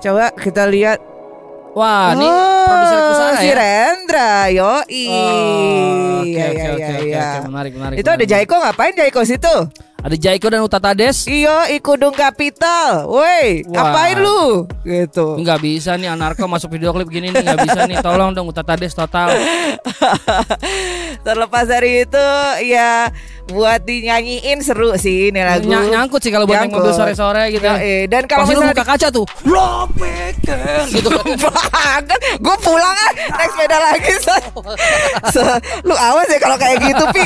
Coba 0.00 0.24
kita 0.32 0.64
lihat. 0.66 0.98
Wah, 1.74 2.14
ini 2.14 2.22
Oh, 2.22 2.64
produser 2.64 2.98
Kusara 3.02 3.32
si 3.36 3.46
ya. 3.46 3.54
Rendra, 3.58 4.32
yo 4.48 4.62
Oh, 4.62 4.78
Oke 4.78 6.30
iya, 6.30 6.46
oke 6.46 6.54
iya, 6.54 6.70
oke 6.70 6.78
iya, 6.78 6.88
oke 6.94 7.04
iya. 7.04 7.28
menarik 7.44 7.72
menarik. 7.74 7.96
Itu 7.98 8.08
ada 8.08 8.16
menarik. 8.16 8.30
Jaiko 8.30 8.54
ngapain 8.56 8.94
Jaiko 8.94 9.20
situ? 9.22 9.56
Ada 10.04 10.20
Jaiko 10.20 10.52
dan 10.52 10.60
Utatades. 10.60 11.24
Iyo, 11.24 11.64
Ikudung 11.72 12.12
Capital. 12.12 13.08
Woi, 13.08 13.64
ngapain 13.64 14.20
lu? 14.20 14.68
Gitu. 14.84 15.40
Nggak 15.40 15.64
bisa 15.64 15.96
nih 15.96 16.12
Anarko 16.12 16.44
masuk 16.44 16.76
video 16.76 16.92
klip 16.92 17.08
gini 17.08 17.32
nih 17.32 17.40
nggak 17.40 17.64
bisa 17.64 17.88
nih. 17.88 18.04
Tolong 18.04 18.36
dong 18.36 18.44
Utatades 18.44 18.92
total. 18.92 19.32
Terlepas 21.24 21.64
dari 21.64 22.04
itu 22.04 22.26
ya 22.68 23.08
buat 23.48 23.80
dinyanyiin 23.80 24.60
seru 24.60 24.92
sih 25.00 25.32
ini 25.32 25.40
lagu. 25.40 25.72
Ny- 25.72 25.88
nyangkut 25.96 26.20
sih 26.20 26.28
kalau 26.28 26.44
buat 26.44 26.60
naik 26.60 26.76
mobil 26.76 26.92
sore-sore 26.92 27.48
gitu. 27.48 27.64
Yoi, 27.64 28.04
Dan 28.04 28.28
kalau 28.28 28.44
misalnya 28.44 28.76
buka 28.76 28.84
kaca 28.84 29.08
tuh. 29.08 29.24
Lo 29.48 29.88
pikir 29.96 30.60
gitu. 30.92 31.08
banget 31.48 32.20
gue 32.44 32.56
pulang 32.60 32.92
ah 32.92 33.12
naik 33.40 33.50
sepeda 33.56 33.78
lagi 33.80 34.12
Son. 34.20 34.42
Se- 35.32 35.60
lu 35.80 35.96
awas 35.96 36.28
ya 36.28 36.36
kalau 36.36 36.60
kayak 36.60 36.76
gitu 36.92 37.04
pi 37.08 37.24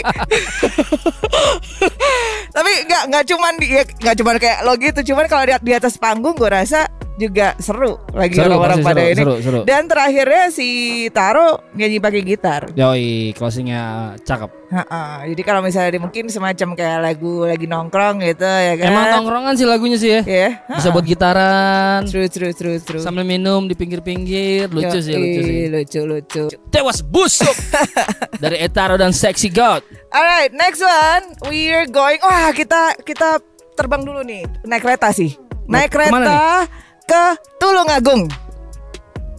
tapi 2.48 2.67
nggak 2.86 3.02
nggak 3.10 3.24
cuman 3.30 3.52
ya, 3.62 3.82
nggak 3.84 4.16
cuman 4.20 4.36
kayak 4.36 4.58
lo 4.64 4.72
gitu. 4.76 5.00
Cuman 5.12 5.24
kalau 5.26 5.44
di, 5.46 5.52
di 5.62 5.72
atas 5.74 5.94
panggung 5.96 6.36
gue 6.36 6.50
rasa 6.50 6.86
juga 7.18 7.58
seru 7.58 7.98
lagi 8.14 8.38
Seru, 8.38 8.46
orang-orang 8.48 8.78
pasti 8.78 8.86
pada 8.86 9.00
seru, 9.00 9.10
ini 9.10 9.18
seru, 9.18 9.34
seru. 9.42 9.60
dan 9.66 9.82
terakhirnya 9.84 10.44
si 10.48 10.68
Taro 11.10 11.66
nyanyi 11.74 11.98
pakai 11.98 12.20
gitar 12.22 12.62
Yoi, 12.72 13.34
closingnya 13.34 13.82
cakep. 14.22 14.50
Ha-ha. 14.68 15.24
jadi 15.24 15.42
kalau 15.42 15.58
misalnya 15.58 15.90
di- 15.90 15.98
mungkin 15.98 16.28
semacam 16.28 16.68
kayak 16.72 16.98
lagu 17.00 17.42
lagi 17.42 17.64
nongkrong 17.64 18.20
gitu 18.22 18.44
ya 18.44 18.76
kan 18.76 18.86
Emang 18.86 19.06
tongkrongan 19.16 19.52
sih 19.56 19.64
lagunya 19.64 19.96
sih 19.96 20.10
ya. 20.12 20.20
ya 20.22 20.48
Bisa 20.70 20.88
buat 20.88 21.02
gitaran, 21.02 22.04
true 22.04 22.28
true 22.28 22.52
true 22.52 22.78
true 22.78 23.00
sambil 23.00 23.24
minum 23.24 23.64
di 23.64 23.72
pinggir-pinggir, 23.72 24.68
lucu 24.68 24.98
sih, 24.98 25.12
lucu 25.12 25.40
sih. 25.40 25.54
Yoi, 25.58 25.72
lucu 25.74 26.00
lucu 26.04 26.42
Tewas 26.68 27.00
busuk 27.00 27.56
dari 28.38 28.60
Etaro 28.60 28.94
dan 28.94 29.10
Sexy 29.10 29.48
God. 29.48 29.82
Alright, 30.08 30.52
next 30.52 30.78
one. 30.78 31.24
We're 31.44 31.84
going. 31.84 32.20
Wah, 32.20 32.52
kita 32.52 32.94
kita 33.00 33.40
terbang 33.72 34.04
dulu 34.04 34.20
nih. 34.20 34.44
Naik 34.62 34.84
kereta 34.84 35.10
sih. 35.10 35.34
Naik 35.64 35.90
ke 35.90 35.98
mana 35.98 36.08
kereta 36.08 36.40
ke 37.08 37.24
Tulungagung. 37.56 38.28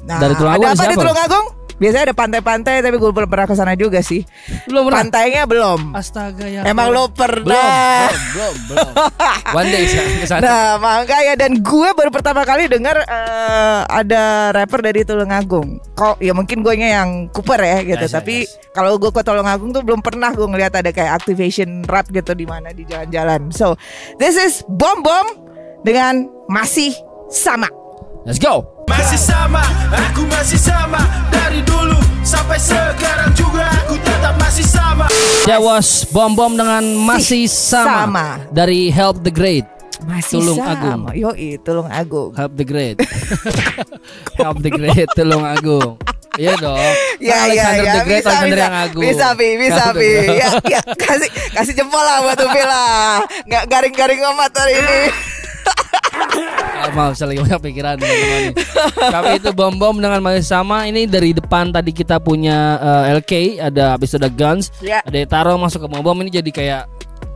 Nah, 0.10 0.18
Dari 0.18 0.34
Tulungagung 0.34 0.66
ada 0.66 0.74
apa 0.74 0.82
siapa 0.82 0.94
di? 0.98 0.98
Tulungagung? 0.98 1.48
Biasanya 1.80 2.12
ada 2.12 2.16
pantai-pantai, 2.16 2.84
tapi 2.84 3.00
gue 3.00 3.08
belum 3.08 3.30
pernah 3.32 3.48
ke 3.48 3.56
sana 3.56 3.72
juga 3.80 4.04
sih. 4.04 4.28
Belum 4.68 4.92
pernah. 4.92 5.08
Pantainya 5.08 5.48
belum. 5.48 5.96
Astaga 5.96 6.44
ya. 6.44 6.68
Emang 6.68 6.92
lo 6.92 7.08
pernah? 7.08 8.12
belum, 8.12 8.20
belum, 8.36 8.56
belum. 8.68 8.92
One 9.64 9.70
day 9.72 9.88
saya 9.88 10.12
ke 10.12 10.28
sana. 10.28 10.42
Nah, 10.44 10.68
makanya 10.76 11.40
dan 11.40 11.64
gue 11.64 11.90
baru 11.96 12.12
pertama 12.12 12.44
kali 12.44 12.68
dengar 12.68 13.00
eh, 13.00 13.80
ada 13.88 14.52
rapper 14.52 14.92
dari 14.92 15.08
Tulungagung. 15.08 15.80
Kok 15.96 16.20
ya 16.20 16.36
mungkin 16.36 16.68
gue 16.68 16.74
yang 16.84 17.32
Cooper 17.32 17.64
ya 17.64 17.80
gitu, 17.88 18.04
Yes, 18.04 18.12
yes, 18.12 18.18
tapi 18.20 18.36
yes. 18.44 18.60
kalau 18.76 19.00
gue 19.00 19.16
ke 19.16 19.24
Tulungagung 19.24 19.72
tuh 19.72 19.80
belum 19.80 20.04
pernah 20.04 20.36
gue 20.36 20.44
ngeliat 20.52 20.76
ada 20.76 20.92
kayak 20.92 21.16
activation 21.24 21.88
rap 21.88 22.12
gitu 22.12 22.36
di 22.36 22.44
mana 22.44 22.76
di 22.76 22.84
jalan-jalan. 22.84 23.56
So, 23.56 23.80
this 24.20 24.36
is 24.36 24.68
Bom 24.68 25.00
Bom 25.00 25.48
dengan 25.88 26.28
masih 26.52 26.92
sama. 27.30 27.70
Let's 28.26 28.38
go. 28.38 28.68
Masih 28.90 29.22
sama, 29.22 29.62
aku 29.94 30.26
masih 30.28 30.58
sama 30.60 31.00
Dari 31.30 31.62
dulu 31.62 31.96
sampai 32.20 32.58
sekarang 32.58 33.32
juga 33.32 33.70
Aku 33.86 33.96
tetap 34.02 34.34
masih 34.36 34.66
sama 34.66 35.06
That 35.46 35.62
was 35.62 36.04
Bom 36.10 36.34
Bom 36.36 36.58
dengan 36.58 36.82
masih 37.00 37.46
sama, 37.48 38.10
sama. 38.10 38.28
dari 38.52 38.90
Help 38.90 39.22
the 39.24 39.32
Great. 39.32 39.64
Masih 40.04 40.42
Tulung 40.42 40.58
sama. 40.58 40.74
Agung. 40.74 41.02
Yoi, 41.14 41.58
Tulung 41.62 41.88
Agung. 41.88 42.32
Help 42.34 42.54
the 42.56 42.66
Great. 42.66 42.98
Help 44.40 44.58
the 44.60 44.70
Great 44.70 45.10
Tulung 45.14 45.44
Agung. 45.44 45.96
Iya 46.34 46.54
dong. 46.56 46.78
Ya 47.20 47.36
Kan 47.36 47.52
ya 47.52 47.66
Alexander 47.70 47.84
ya 47.84 47.94
the 47.94 48.02
Great, 48.06 48.22
bisa 48.22 48.30
Alexander 48.30 48.50
bisa 48.50 48.64
yang 48.64 48.76
agung. 48.80 49.04
bisa 49.04 49.28
pi 49.34 49.48
bisa 49.56 49.82
Help 49.82 49.96
the 49.96 50.00
pi 50.00 50.12
ya, 50.34 50.50
ya 50.68 50.82
kasih 50.96 51.30
kasih 51.52 51.74
jempol 51.74 52.00
lah 52.00 52.18
buat 52.22 52.40
Upi 52.40 52.64
lah 52.64 53.20
nggak 53.44 53.64
garing-garing 53.68 54.22
amat 54.24 54.52
hari 54.56 54.74
ini 54.78 55.00
maaf 56.90 57.14
saya 57.14 57.30
lagi 57.30 57.42
banyak 57.44 57.62
pikiran 57.62 57.96
teman-teman. 57.96 58.44
Tapi 58.96 59.30
itu 59.38 59.50
bom 59.52 59.72
bom 59.72 59.94
dengan 59.94 60.20
masih 60.20 60.42
sama. 60.42 60.86
Ini 60.86 61.06
dari 61.06 61.32
depan 61.32 61.70
tadi 61.70 61.92
kita 61.92 62.18
punya 62.18 62.80
eh, 63.06 63.16
LK, 63.16 63.32
ada 63.62 63.94
habis 63.94 64.10
itu 64.10 64.18
ada 64.18 64.30
Guns, 64.30 64.74
Ya. 64.80 65.00
ada 65.00 65.18
Taro 65.24 65.54
masuk 65.56 65.86
ke 65.86 65.88
bom 65.88 66.02
bom 66.02 66.18
ini 66.18 66.32
jadi 66.32 66.50
kayak 66.50 66.84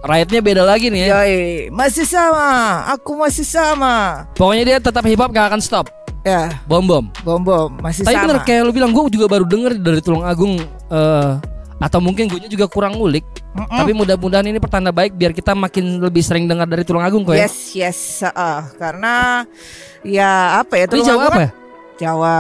riotnya 0.02 0.40
beda 0.40 0.64
lagi 0.64 0.88
nih 0.88 1.06
ya. 1.06 1.10
Yoi, 1.16 1.36
masih 1.70 2.04
sama 2.04 2.44
aku 2.90 3.16
masih 3.16 3.44
sama 3.44 4.28
Pokoknya 4.34 4.64
dia 4.66 4.78
tetap 4.80 5.00
hip 5.02 5.16
hop 5.16 5.30
gak 5.30 5.48
akan 5.48 5.60
stop. 5.60 5.88
ya 6.24 6.52
Bom 6.66 6.84
bom. 6.84 7.08
bom 7.22 7.40
bom 7.40 7.70
masih 7.80 8.04
Tapi 8.04 8.12
sama 8.14 8.24
bener 8.26 8.40
kayak 8.42 8.62
lu 8.64 8.72
bilang 8.72 8.92
gue 8.92 9.04
juga 9.10 9.28
baru 9.28 9.44
denger 9.44 9.76
dari 9.78 10.00
Tulung 10.00 10.24
Agung 10.24 10.60
eh, 10.90 11.30
atau 11.78 12.00
mungkin 12.02 12.28
gue 12.28 12.46
juga 12.46 12.66
kurang 12.66 12.98
ngulik. 12.98 13.26
Mm-mm. 13.54 13.70
Tapi 13.70 13.92
mudah-mudahan 13.94 14.50
ini 14.50 14.58
pertanda 14.58 14.90
baik 14.90 15.14
biar 15.14 15.32
kita 15.32 15.54
makin 15.54 16.02
lebih 16.02 16.26
sering 16.26 16.46
dengar 16.46 16.66
dari 16.66 16.82
Tulung 16.82 17.06
Agung 17.06 17.22
kok 17.22 17.38
ya. 17.38 17.46
yes 17.46 17.58
yes 17.74 18.00
heeh. 18.26 18.60
karena 18.76 19.46
ya 20.02 20.60
apa 20.60 20.74
ya 20.82 20.86
Tulung 20.90 21.06
Jawa 21.06 21.14
Agung 21.16 21.26
apa 21.30 21.34
kan 21.34 21.46
ya? 21.46 21.52
Jawa 21.94 22.36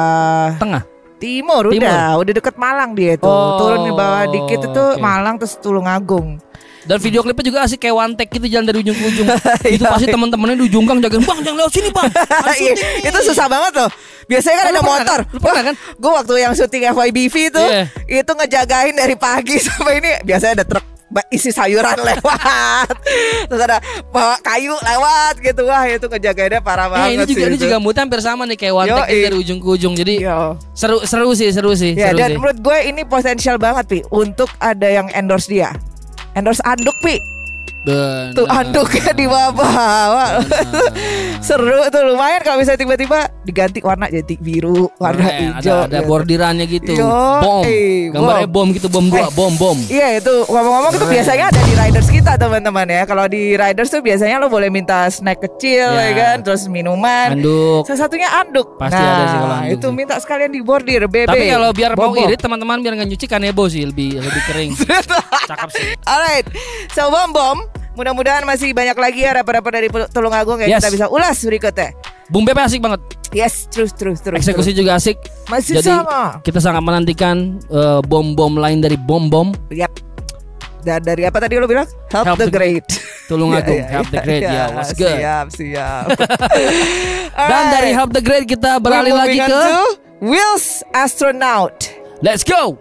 Tengah. 0.57 0.83
Timur, 1.23 1.63
Timur. 1.71 1.79
udah 1.87 2.19
udah 2.19 2.33
deket 2.35 2.55
Malang 2.59 2.91
dia 2.99 3.15
itu 3.15 3.23
Oh, 3.23 3.55
turun 3.55 3.87
di 3.87 3.93
bawah 3.95 4.27
dikit 4.27 4.59
itu 4.67 4.83
oke. 4.91 4.99
Malang 4.99 5.39
terus 5.39 5.55
Tulung 5.55 5.87
Agung 5.87 6.35
Dan 6.83 6.97
video 6.97 7.19
klipnya 7.19 7.45
juga 7.45 7.59
asik 7.63 7.79
kayak 7.79 7.95
one 7.95 8.13
take 8.13 8.31
gitu 8.31 8.47
jalan 8.49 8.65
dari 8.65 8.79
ujung 8.79 8.93
ke 8.93 9.05
ujung. 9.07 9.27
itu 9.69 9.79
Iya. 9.79 9.89
pasti 9.89 10.05
teman-temannya 10.05 10.55
di 10.55 10.65
ujung 10.67 10.83
gang 10.83 10.99
jagain, 10.99 11.23
"Bang, 11.23 11.39
jangan 11.39 11.57
lewat 11.59 11.71
sini, 11.71 11.89
Bang." 11.89 12.07
Iya, 12.11 12.51
syuting 12.53 12.75
nih." 12.75 13.07
itu 13.07 13.19
susah 13.25 13.47
banget 13.47 13.73
loh. 13.75 13.89
Biasanya 14.23 14.55
kan 14.57 14.65
Oh, 14.65 14.69
ada 14.69 14.81
motor. 14.81 15.19
kan? 15.21 15.31
Lu 15.31 15.39
pernah 15.39 15.63
kan? 15.63 15.75
Gue 15.93 16.11
waktu 16.13 16.33
yang 16.39 16.53
syuting 16.53 16.83
FYBV 16.87 17.35
itu 17.49 17.63
Iya. 17.63 17.83
itu 18.19 18.31
ngejagain 18.33 18.93
dari 18.93 19.15
pagi 19.15 19.55
sampai 19.63 19.93
ini 19.97 20.11
biasanya 20.21 20.53
ada 20.57 20.65
truk 20.65 20.85
isi 21.29 21.49
sayuran 21.49 21.93
lewat. 21.95 22.89
Terus 23.45 23.61
ada 23.61 23.77
bawa 24.09 24.33
kayu 24.41 24.73
lewat 24.73 25.35
gitu. 25.39 25.61
Wah, 25.63 25.85
itu 25.85 26.03
ngejagainnya 26.03 26.57
parah 26.59 26.87
Eh, 26.87 26.89
banget 26.89 27.07
ini 27.07 27.23
juga 27.23 27.29
sih 27.29 27.43
ini 27.45 27.55
itu. 27.55 27.63
juga 27.63 27.77
moodnya 27.77 28.01
hampir 28.01 28.19
sama 28.19 28.43
nih 28.43 28.57
kayak 28.57 28.73
one 28.73 28.89
take 28.89 29.21
dari 29.21 29.37
ujung 29.37 29.59
ke 29.59 29.67
ujung. 29.69 29.93
Jadi 29.93 30.15
Yo. 30.19 30.57
seru 30.73 30.97
seru 31.03 31.29
sih, 31.31 31.47
seru 31.47 31.71
sih, 31.73 31.93
Ya, 31.93 32.09
seru 32.09 32.17
dan 32.17 32.27
sih. 32.27 32.35
menurut 32.35 32.57
gue 32.59 32.77
ini 32.83 33.01
potensial 33.05 33.55
banget, 33.57 33.85
Pi, 33.85 33.99
untuk 34.09 34.49
ada 34.57 34.87
yang 34.89 35.05
endorse 35.11 35.47
dia. 35.47 35.69
Endorse 36.35 36.63
anduk, 36.65 36.99
Pi. 36.99 37.32
Bener. 37.83 38.31
Tuh 38.31 38.47
anduknya 38.47 39.11
di 39.11 39.27
bawah. 39.27 40.39
Seru 41.39 41.83
tuh 41.87 42.01
lumayan 42.05 42.39
kalau 42.39 42.57
bisa 42.57 42.73
tiba-tiba 42.73 43.27
diganti 43.43 43.83
warna 43.83 44.07
jadi 44.07 44.35
biru, 44.35 44.87
warna 44.95 45.27
Keren, 45.27 45.51
hijau. 45.53 45.75
ada, 45.75 45.85
ada 45.85 45.99
gitu. 45.99 46.07
bordirannya 46.07 46.65
gitu. 46.65 46.93
Yo, 46.95 47.11
bom. 47.37 47.61
eh, 47.61 48.07
Gambarnya 48.07 48.47
bom. 48.47 48.63
bom 48.63 48.67
gitu, 48.71 48.87
bom 48.87 49.05
dua, 49.05 49.27
Eh. 49.27 49.31
bom 49.33 49.51
bom. 49.53 49.75
Iya 49.85 50.17
itu 50.17 50.47
ngomong-ngomong 50.47 50.93
itu 50.93 51.05
biasanya 51.05 51.45
ada 51.49 51.59
di 51.59 51.73
riders 51.75 52.07
kita 52.07 52.31
teman-teman 52.33 52.87
ya. 52.87 53.03
Kalau 53.03 53.25
di 53.27 53.43
riders 53.53 53.89
tuh 53.89 53.99
biasanya 53.99 54.39
lo 54.39 54.47
boleh 54.47 54.71
minta 54.71 55.03
snack 55.09 55.43
kecil 55.43 55.91
Ya. 55.91 56.07
ya 56.07 56.11
kan, 56.15 56.35
terus 56.41 56.63
minuman. 56.65 57.35
Anduk. 57.35 57.83
Salah 57.83 58.07
satunya 58.07 58.31
anduk. 58.33 58.79
Pasti 58.79 58.95
nah, 58.95 59.11
ada 59.11 59.23
sih 59.25 59.37
kalau 59.37 59.55
anduk 59.57 59.75
itu 59.75 59.83
sih. 59.85 59.93
minta 59.93 60.15
sekalian 60.17 60.49
di 60.49 60.61
bordir, 60.61 61.03
bebe. 61.05 61.27
Tapi 61.27 61.51
kalau 61.51 61.69
biar 61.69 61.91
bau 61.93 62.15
irit 62.15 62.39
teman-teman 62.39 62.79
biar 62.79 62.95
nggak 62.95 63.09
nyuci 63.09 63.27
kanebo 63.27 63.67
sih 63.67 63.83
lebih 63.83 64.23
lebih 64.23 64.41
kering. 64.45 64.71
Cakep 65.51 65.69
sih. 65.69 65.91
Alright, 66.05 66.47
so 66.89 67.11
bom 67.11 67.27
bom. 67.29 67.59
Mudah-mudahan 67.93 68.41
masih 68.41 68.73
banyak 68.73 68.95
lagi 68.95 69.21
ya 69.21 69.31
rapper-rapper 69.33 69.69
dari 69.71 69.87
Tulungagung 70.09 70.57
yang 70.57 70.69
Yes. 70.71 70.81
kita 70.81 70.91
bisa 70.91 71.05
ulas 71.07 71.37
berikutnya. 71.37 71.93
Bung 72.25 72.41
Bebe 72.41 72.59
asik 72.59 72.81
banget. 72.81 73.01
Yes, 73.29 73.65
terus 73.67 73.91
terus 73.91 74.17
terus. 74.17 74.39
Eksekusi 74.39 74.71
juga 74.71 74.97
asik. 74.97 75.17
terus. 75.17 75.45
masih 75.45 75.73
Jadi 75.77 75.89
sama. 75.91 76.41
kita 76.41 76.57
sangat 76.57 76.81
menantikan 76.81 77.35
eh, 77.63 77.99
bom-bom 78.01 78.55
lain 78.55 78.79
dari 78.79 78.95
bom-bom 78.95 79.53
Yap. 79.69 79.93
Dan 80.81 80.99
dari 80.99 81.23
apa 81.23 81.39
tadi 81.39 81.55
lo 81.55 81.63
bilang? 81.63 81.87
Help, 82.09 82.25
Help 82.27 82.37
the, 82.37 82.47
the- 82.47 82.51
Great. 82.51 82.83
Tulungagung, 83.25 83.77
Iya, 83.77 83.85
iya, 83.85 83.93
Help 83.93 84.07
the 84.09 84.19
Great, 84.19 84.41
iya, 84.41 84.51
ya, 84.51 84.65
what's 84.73 84.91
good? 84.93 85.15
Siap, 85.15 85.47
siap. 85.49 86.05
Dan 87.53 87.63
dari 87.71 87.91
Help 87.91 88.11
the 88.11 88.19
Great 88.19 88.45
kita 88.45 88.77
beralih 88.77 89.13
lagi 89.13 89.37
ke 89.37 89.61
Will's 90.19 90.81
Astronaut. 90.91 91.87
Let's 92.19 92.43
go. 92.43 92.79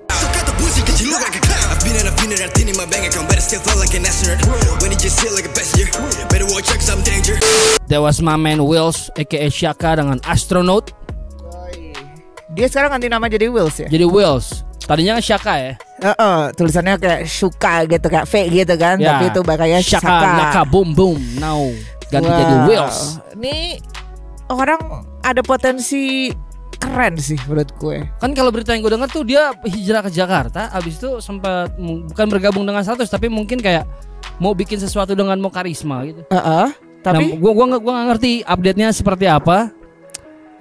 Suka 2.32 2.48
clown 2.48 2.48
I've 2.48 2.54
been 2.56 2.68
in 2.72 2.76
my 2.80 2.88
bank 2.88 3.04
account 3.12 3.28
But 3.28 3.36
I 3.36 3.44
still 3.44 3.60
feel 3.60 3.76
like 3.76 3.92
an 3.92 4.08
astronaut 4.08 4.80
When 4.80 4.88
you 4.88 4.96
just 4.96 5.20
feel 5.20 5.34
like 5.36 5.44
a 5.44 5.52
passenger 5.52 5.92
Better 6.32 6.48
watch 6.48 6.72
out 6.72 6.80
'cause 6.80 6.88
I'm 6.88 7.04
danger 7.04 7.36
That 7.92 8.00
was 8.00 8.24
my 8.24 8.40
man 8.40 8.64
Wills 8.64 9.12
aka 9.20 9.52
Shaka 9.52 10.00
dengan 10.00 10.16
astronaut. 10.24 10.96
Dia 12.56 12.68
sekarang 12.72 12.96
ganti 12.96 13.12
nama 13.12 13.28
jadi 13.28 13.52
Wills 13.52 13.76
ya? 13.76 13.88
Jadi 13.88 14.08
Wills. 14.08 14.64
Tadinya 14.88 15.20
kan 15.20 15.24
Shaka 15.24 15.54
ya. 15.60 15.72
Heeh, 16.00 16.40
tulisannya 16.56 16.96
kayak 16.96 17.20
Shuka 17.28 17.84
gitu 17.84 18.06
kayak 18.08 18.24
V 18.24 18.32
gitu 18.48 18.74
kan, 18.80 18.96
Ya. 18.96 19.12
tapi 19.20 19.28
itu 19.28 19.40
bakalnya 19.44 19.80
Shaka, 19.84 20.08
Shaka. 20.08 20.28
Naka 20.40 20.62
boom 20.64 20.96
boom. 20.96 21.20
Now 21.36 21.68
ganti 22.08 22.28
Wow. 22.32 22.40
jadi 22.40 22.56
Wills. 22.68 22.98
Ini 23.36 23.56
orang 24.48 24.80
ada 25.20 25.40
potensi 25.44 26.32
keren 26.82 27.14
sih 27.22 27.38
menurut 27.46 27.70
gue. 27.78 27.98
Kan 28.18 28.34
kalau 28.34 28.50
berita 28.50 28.74
yang 28.74 28.82
gue 28.82 28.92
dengar 28.98 29.08
tuh 29.08 29.22
dia 29.22 29.54
hijrah 29.62 30.02
ke 30.02 30.10
Jakarta, 30.10 30.74
abis 30.74 30.98
itu 30.98 31.22
sempat 31.22 31.70
bukan 31.78 32.26
bergabung 32.26 32.66
dengan 32.66 32.82
100 32.82 33.06
tapi 33.06 33.30
mungkin 33.30 33.62
kayak 33.62 33.86
mau 34.42 34.52
bikin 34.58 34.82
sesuatu 34.82 35.14
dengan 35.14 35.38
mau 35.38 35.54
karisma 35.54 36.02
gitu. 36.02 36.26
Heeh. 36.26 36.66
Tapi 37.02 37.34
nah, 37.34 37.38
gua 37.38 37.52
gua 37.54 37.66
gua 37.82 37.92
nggak 37.98 38.08
ngerti 38.14 38.32
update-nya 38.46 38.88
seperti 38.94 39.26
apa. 39.26 39.74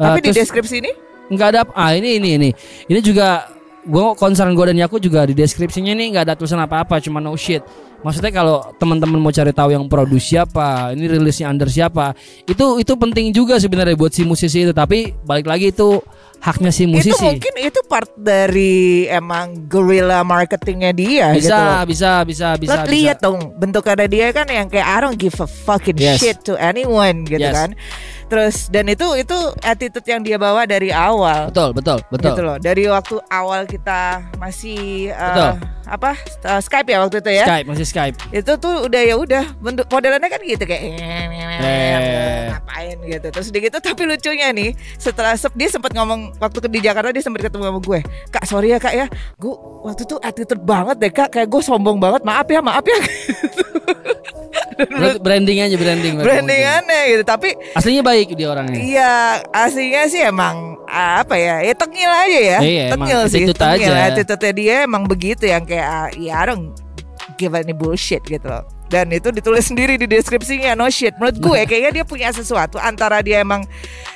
tapi 0.01 0.17
Eh, 0.17 0.23
di 0.25 0.29
terus 0.33 0.37
deskripsi 0.41 0.75
ini 0.81 0.91
nggak 1.29 1.47
ada 1.53 1.61
ah 1.77 1.93
ini 1.93 2.17
ini 2.17 2.29
ini. 2.37 2.49
Ini 2.89 2.99
juga 3.05 3.45
gua 3.85 4.17
concern 4.17 4.53
gue 4.57 4.65
dan 4.73 4.77
Yaku 4.77 4.97
juga 4.97 5.25
di 5.25 5.37
deskripsinya 5.37 5.93
nih 5.93 6.17
nggak 6.17 6.23
ada 6.29 6.33
tulisan 6.33 6.61
apa-apa 6.61 6.97
cuma 6.97 7.21
no 7.21 7.37
shit. 7.37 7.61
Maksudnya 8.01 8.33
kalau 8.33 8.65
teman-teman 8.81 9.21
mau 9.21 9.29
cari 9.29 9.53
tahu 9.53 9.69
yang 9.77 9.85
produce 9.85 10.33
siapa, 10.33 10.89
ini 10.97 11.05
rilisnya 11.05 11.53
under 11.53 11.69
siapa, 11.69 12.17
itu 12.49 12.81
itu 12.81 12.93
penting 12.97 13.29
juga 13.29 13.61
sebenarnya 13.61 13.93
buat 13.93 14.09
si 14.09 14.25
musisi 14.25 14.65
itu. 14.65 14.73
Tapi 14.73 15.13
balik 15.21 15.45
lagi 15.45 15.69
itu 15.69 16.01
haknya 16.41 16.73
si 16.73 16.89
musisi. 16.89 17.13
itu 17.13 17.21
mungkin 17.21 17.53
itu 17.61 17.79
part 17.85 18.09
dari 18.17 19.05
emang 19.05 19.69
guerrilla 19.69 20.25
marketingnya 20.25 20.89
dia 20.89 21.25
gitu. 21.37 21.45
bisa, 21.45 21.57
loh. 21.61 21.85
bisa, 21.85 22.11
bisa, 22.25 22.47
bisa, 22.57 22.81
Lo 22.81 22.89
lihat 22.89 23.21
dong 23.21 23.53
bentukannya 23.61 24.09
dia 24.09 24.33
kan 24.33 24.49
yang 24.49 24.65
kayak 24.65 24.87
I 24.89 24.97
don't 25.05 25.21
give 25.21 25.37
a 25.37 25.45
fucking 25.45 26.01
Yes. 26.01 26.17
shit 26.17 26.41
to 26.49 26.57
anyone 26.57 27.29
gitu 27.29 27.45
Yes. 27.45 27.53
kan. 27.53 27.69
Terus 28.31 28.71
dan 28.71 28.87
itu 28.87 29.03
itu 29.13 29.35
attitude 29.59 30.07
yang 30.07 30.23
dia 30.23 30.39
bawa 30.39 30.63
dari 30.63 30.87
awal. 30.87 31.51
Betul, 31.51 31.75
betul, 31.75 31.99
betul. 32.07 32.31
Gitu 32.31 32.41
loh. 32.41 32.55
Dari 32.55 32.87
waktu 32.87 33.19
awal 33.27 33.67
kita 33.67 33.99
masih 34.39 35.11
uh, 35.11 35.27
Betul. 35.27 35.51
apa 35.83 36.11
uh, 36.47 36.61
Skype 36.63 36.87
ya 36.87 37.03
waktu 37.03 37.19
itu 37.19 37.27
ya. 37.29 37.43
Skype 37.43 37.67
masih 37.67 37.83
Skype. 37.83 38.15
Itu 38.31 38.55
tuh 38.55 38.87
udah 38.87 39.01
ya 39.03 39.15
udah 39.15 39.43
bentuk 39.59 39.83
modelannya 39.85 40.31
kan 40.31 40.39
gitu 40.39 40.63
kayak 40.63 40.83
Eh. 41.59 42.47
ngapain 42.49 42.97
gitu. 43.03 43.27
Terus 43.29 43.47
udah 43.51 43.61
gitu 43.61 43.77
tapi 43.77 44.01
lucunya 44.05 44.47
nih 44.49 44.69
setelah 44.95 45.35
sep- 45.35 45.53
dia 45.53 45.67
sempat 45.67 45.91
ngomong 45.91 46.39
waktu 46.39 46.57
ke 46.57 46.67
di 46.67 46.79
Jakarta 46.79 47.11
dia 47.11 47.19
sempat 47.19 47.43
ketemu 47.43 47.67
sama 47.67 47.79
gue. 47.79 47.99
Kak 48.31 48.47
sorry 48.47 48.71
ya 48.71 48.79
kak 48.79 48.95
ya. 48.95 49.05
Gue 49.35 49.53
waktu 49.83 50.07
itu 50.07 50.15
attitude 50.17 50.63
banget 50.63 50.95
deh 50.97 51.11
kak. 51.11 51.29
Kayak 51.29 51.51
gue 51.51 51.61
sombong 51.61 51.99
banget. 51.99 52.23
Maaf 52.23 52.47
ya 52.47 52.63
maaf 52.63 52.85
ya. 52.87 52.95
branding 55.25 55.57
aja 55.63 55.75
branding. 55.77 56.13
berarti 56.17 56.27
Brandingannya 56.27 57.01
gitu. 57.13 57.23
Tapi. 57.23 57.49
Aslinya 57.77 58.03
baik 58.05 58.33
dia 58.35 58.47
orangnya. 58.51 58.77
Iya, 58.77 59.13
aslinya 59.51 60.01
sih 60.09 60.21
emang 60.23 60.79
apa 60.91 61.35
ya? 61.37 61.63
Ya 61.63 61.73
tengil 61.73 62.11
aja 62.11 62.39
ya. 62.39 62.59
Iya, 62.59 62.83
emang 62.91 63.07
tengil 63.07 63.21
sih. 63.29 63.43
attitude 63.45 63.59
tengil. 63.59 63.93
aja. 63.93 64.07
Attitude 64.11 64.49
dia 64.57 64.75
emang 64.83 65.03
begitu 65.07 65.43
yang 65.47 65.63
kayak 65.63 65.87
ah, 65.87 66.09
ya 66.15 66.33
I 66.41 66.45
don't 66.51 66.73
give 67.39 67.53
any 67.55 67.73
bullshit 67.73 68.21
gitu 68.25 68.45
loh. 68.45 68.65
Dan 68.91 69.07
itu 69.15 69.31
ditulis 69.31 69.71
sendiri 69.71 69.95
di 69.95 70.03
deskripsinya 70.03 70.75
no 70.75 70.91
shit. 70.91 71.15
Menurut 71.15 71.39
gue 71.39 71.59
kayaknya 71.69 72.03
dia 72.03 72.05
punya 72.05 72.29
sesuatu 72.35 72.75
antara 72.75 73.23
dia 73.23 73.39
emang 73.39 73.63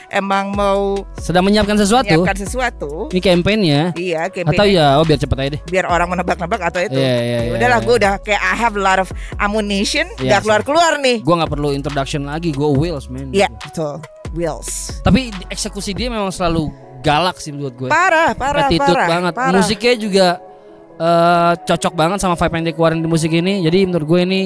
emang 0.08 0.52
mau 0.52 1.02
Sedang 1.18 1.44
menyiapkan 1.44 1.76
sesuatu. 1.76 2.06
menyiapkan 2.08 2.38
sesuatu. 2.38 2.90
Ini 3.10 3.22
campaign-nya. 3.22 3.82
Iya, 3.94 4.30
kayak 4.30 4.52
Atau 4.52 4.66
ya, 4.66 4.98
oh 4.98 5.04
biar 5.04 5.20
cepet 5.20 5.38
aja 5.38 5.50
deh. 5.56 5.62
biar 5.66 5.86
orang 5.86 6.08
menebak-nebak 6.10 6.62
atau 6.64 6.82
itu. 6.82 6.98
Iya, 6.98 7.18
iya, 7.18 7.40
Ya 7.46 7.52
udahlah, 7.56 7.80
iya. 7.80 7.88
gue 7.88 7.96
udah 8.00 8.14
kayak 8.22 8.42
I 8.42 8.54
have 8.56 8.76
a 8.76 8.82
lot 8.82 9.00
of 9.00 9.10
ammunition, 9.38 10.06
Iya, 10.18 10.38
gak 10.38 10.42
keluar-keluar 10.44 10.98
nih. 11.00 11.22
Gua 11.22 11.36
nggak 11.40 11.52
perlu 11.52 11.70
introduction 11.72 12.26
lagi, 12.26 12.50
gua 12.52 12.70
Wills 12.70 13.08
man. 13.08 13.30
Iya, 13.32 13.50
betul. 13.52 14.00
Wheels. 14.34 15.00
Tapi 15.00 15.32
eksekusi 15.48 15.92
dia 15.92 16.12
memang 16.12 16.28
selalu 16.28 16.68
galak 17.00 17.38
sih 17.38 17.54
menurut 17.54 17.78
gue. 17.78 17.88
Parah, 17.88 18.34
parah, 18.34 18.68
Attitude 18.68 18.84
parah. 18.92 19.08
banget. 19.08 19.34
parah. 19.34 19.54
Musiknya 19.56 19.94
juga 19.96 20.28
eh, 20.96 21.54
cocok 21.62 21.94
banget 21.94 22.18
sama 22.20 22.36
vibe 22.36 22.54
yang 22.54 22.64
dia 22.64 22.74
keluarin 22.74 23.00
di 23.00 23.08
musik 23.08 23.30
ini. 23.30 23.62
Jadi 23.62 23.86
menurut 23.86 24.06
gue 24.06 24.20
ini 24.22 24.42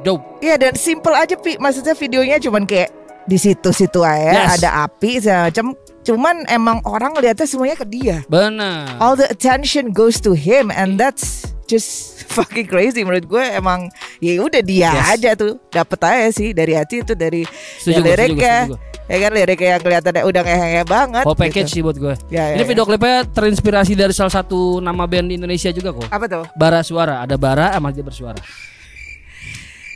dope. 0.00 0.22
Iya 0.38 0.56
dan 0.56 0.72
simple 0.72 1.12
aja 1.12 1.34
pi 1.34 1.56
maksudnya 1.56 1.92
videonya 1.92 2.36
cuman 2.38 2.64
kayak 2.64 2.88
di 3.24 3.36
situ-situ 3.36 4.00
aja 4.00 4.46
Yes. 4.46 4.58
ada 4.58 4.84
api 4.84 5.10
segala 5.18 5.48
macam 5.48 5.66
cuman 6.00 6.36
emang 6.46 6.78
orang 6.84 7.12
ngeliatnya 7.12 7.44
semuanya 7.44 7.74
ke 7.74 7.86
dia 7.86 8.16
Benar. 8.26 8.98
all 8.98 9.14
the 9.14 9.24
attention 9.26 9.88
goes 9.90 10.18
to 10.18 10.32
him 10.32 10.68
and 10.68 10.96
that's 10.96 11.48
just 11.64 11.88
fucking 12.34 12.64
crazy 12.64 13.00
menurut 13.00 13.24
gue 13.24 13.44
emang 13.50 13.88
ya 14.18 14.36
udah 14.38 14.60
dia 14.60 14.92
Yes. 14.92 15.08
aja 15.14 15.30
tuh 15.34 15.56
dapet 15.68 15.98
aja 15.98 16.28
sih 16.30 16.52
dari 16.52 16.72
hati 16.72 17.00
itu 17.00 17.12
dari 17.12 17.48
Setuju 17.80 17.96
ya, 17.96 18.04
liriknya 18.06 18.56
setuju 18.68 18.76
ya 19.04 19.16
kan 19.18 19.30
liriknya 19.32 19.68
yang 19.70 19.82
kelihatannya 19.82 20.22
udah 20.24 20.42
ngehe 20.42 20.82
banget 20.84 21.24
Whole 21.24 21.36
package 21.36 21.68
gitu. 21.68 21.74
sih 21.74 21.80
buat 21.80 21.92
gue. 21.94 22.14
Ya, 22.28 22.52
ya, 22.52 22.56
ini 22.56 22.64
ya. 22.64 22.68
video 22.68 22.84
klipnya 22.84 23.24
terinspirasi 23.26 23.92
dari 23.92 24.12
salah 24.12 24.32
satu 24.32 24.80
nama 24.80 25.04
band 25.04 25.28
di 25.28 25.36
Indonesia 25.36 25.68
juga 25.70 25.92
kok. 25.92 26.08
apa 26.08 26.24
tuh 26.24 26.44
Bara 26.52 26.80
Suara, 26.80 27.20
ada 27.20 27.36
Bara 27.36 27.68
sama 27.72 27.92
dia 27.92 28.00
bersuara. 28.00 28.40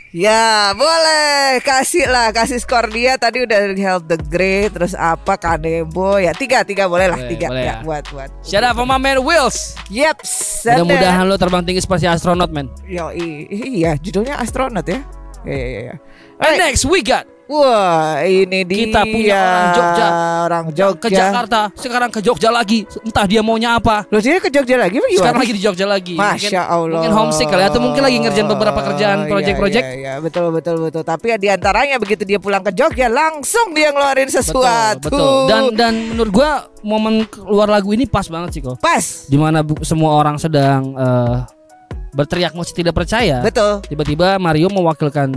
Ya 0.08 0.72
boleh. 0.72 1.60
Kasih 1.60 2.08
lah 2.08 2.32
kasih 2.32 2.56
skor 2.60 2.88
dia. 2.88 3.20
Tadi 3.20 3.44
udah 3.44 3.76
help 3.76 4.08
the 4.08 4.16
great 4.16 4.72
terus 4.72 4.96
apa 4.96 5.36
kanebo? 5.36 6.16
Ya 6.16 6.32
tiga 6.32 6.64
tiga 6.64 6.88
boleh 6.88 7.12
lah 7.12 7.20
Boleh, 7.20 7.30
tiga. 7.30 7.46
boleh 7.52 7.64
ya, 7.64 7.74
ya. 7.76 7.84
buat 7.84 8.04
buat. 8.08 8.30
Shout 8.40 8.64
out 8.64 8.72
for 8.72 8.88
my 8.88 8.96
man 8.96 9.20
Wills. 9.20 9.76
Yeps 9.92 10.64
Mudah-mudahan 10.64 11.24
lo 11.28 11.36
terbang 11.36 11.62
tinggi 11.64 11.84
seperti 11.84 12.08
astronot 12.08 12.48
man. 12.48 12.72
Yo, 12.88 13.12
iya 13.12 14.00
judulnya 14.00 14.40
astronot 14.40 14.88
ya. 14.88 15.04
Iya 15.44 15.66
iya 15.68 15.80
iya. 15.92 15.96
And 16.40 16.56
Alright. 16.56 16.60
next 16.72 16.88
we 16.88 17.04
got 17.04 17.28
Wah 17.48 18.20
ini 18.22 18.60
dia 18.62 18.78
Kita 18.84 19.00
punya 19.02 19.40
orang 19.40 19.72
Jogja. 19.72 20.06
Orang 20.38 20.66
Jogja 20.68 21.00
ke 21.00 21.08
Jakarta, 21.08 21.60
sekarang 21.72 22.10
ke 22.12 22.20
Jogja 22.20 22.52
lagi. 22.52 22.84
Entah 23.00 23.24
dia 23.24 23.40
maunya 23.40 23.80
apa. 23.80 24.04
Loh 24.12 24.20
dia 24.20 24.36
ke 24.36 24.52
Jogja 24.52 24.76
lagi 24.76 25.00
apa 25.00 25.08
gimana? 25.08 25.20
Sekarang 25.24 25.40
lagi 25.40 25.54
di 25.56 25.62
Jogja 25.64 25.86
lagi. 25.88 26.12
Masya 26.12 26.36
Mungkin- 26.36 26.60
Allah 26.68 26.96
Mungkin 27.00 27.12
homesick 27.16 27.48
kali 27.48 27.64
atau 27.64 27.80
mungkin 27.80 28.02
lagi 28.04 28.16
ngerjain 28.20 28.44
beberapa 28.46 28.80
kerjaan 28.84 29.18
Iya, 29.24 29.30
project-project. 29.32 29.86
Iya, 29.88 29.96
iya, 29.96 30.12
betul 30.20 30.52
betul 30.52 30.76
betul. 30.84 31.02
Tapi 31.02 31.24
ya 31.24 31.36
di 31.40 31.48
antaranya 31.48 31.96
begitu 31.96 32.22
dia 32.22 32.36
pulang 32.36 32.60
ke 32.60 32.68
Jogja 32.70 33.08
langsung 33.08 33.72
dia 33.72 33.90
ngeluarin 33.90 34.28
sesuatu. 34.28 35.08
Betul, 35.08 35.16
betul. 35.16 35.48
Dan 35.48 35.62
dan 35.72 35.92
menurut 36.12 36.30
gua 36.30 36.50
momen 36.84 37.24
keluar 37.24 37.66
lagu 37.66 37.90
ini 37.90 38.04
pas 38.04 38.28
banget 38.28 38.54
sih 38.54 38.62
kok. 38.62 38.76
pas. 38.78 39.24
Di 39.24 39.40
mana 39.40 39.64
semua 39.80 40.14
orang 40.14 40.36
sedang 40.36 40.92
eh, 40.92 41.36
berteriak 42.12 42.52
masih 42.52 42.76
tidak 42.76 42.92
percaya. 42.92 43.40
Betul. 43.40 43.80
Tiba-tiba 43.88 44.36
Mario 44.36 44.68
mewakilkan 44.68 45.32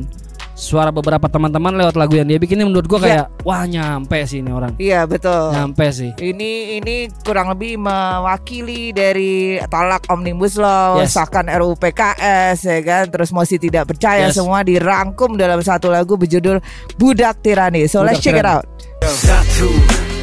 suara 0.62 0.93
beberapa 0.93 1.26
teman-teman 1.26 1.74
lewat 1.74 1.97
lagu 1.97 2.13
yang 2.13 2.30
dia 2.30 2.38
bikin 2.38 2.62
ini 2.62 2.69
menurut 2.69 2.86
gua 2.86 3.02
kayak 3.02 3.26
wah 3.41 3.65
nyampe 3.65 4.21
sih 4.30 4.45
ini 4.45 4.54
orang. 4.54 4.78
Iya 4.78 5.10
betul. 5.10 5.50
Nyampe 5.58 5.89
sih. 5.89 6.13
Ini 6.13 6.78
ini 6.78 7.10
kurang 7.26 7.50
lebih 7.50 7.82
mewakili 7.82 8.93
dari 8.93 9.58
tolak 9.65 10.06
omnibus 10.13 10.62
law, 10.62 11.02
Yes. 11.02 11.17
sahkan 11.17 11.50
RUU 11.50 11.74
PKS 11.76 12.58
ya 12.62 12.80
kan, 12.86 13.04
terus 13.10 13.34
mosi 13.34 13.58
tidak 13.58 13.89
percaya 13.89 14.30
Yes. 14.30 14.38
semua 14.38 14.62
dirangkum 14.62 15.34
dalam 15.34 15.58
satu 15.65 15.89
lagu 15.89 16.13
berjudul 16.13 16.62
Budak 16.93 17.41
Tirani. 17.41 17.89
So 17.89 18.06
let's 18.06 18.21
Budak 18.21 18.24
check 18.24 18.38
it 18.38 18.45
Tirani. 18.45 18.54
out. 18.54 18.65
Satu 19.02 19.69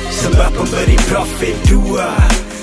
Sebab 0.08 0.50
pemberi 0.50 0.98
profit 1.10 1.54
Dua 1.66 2.14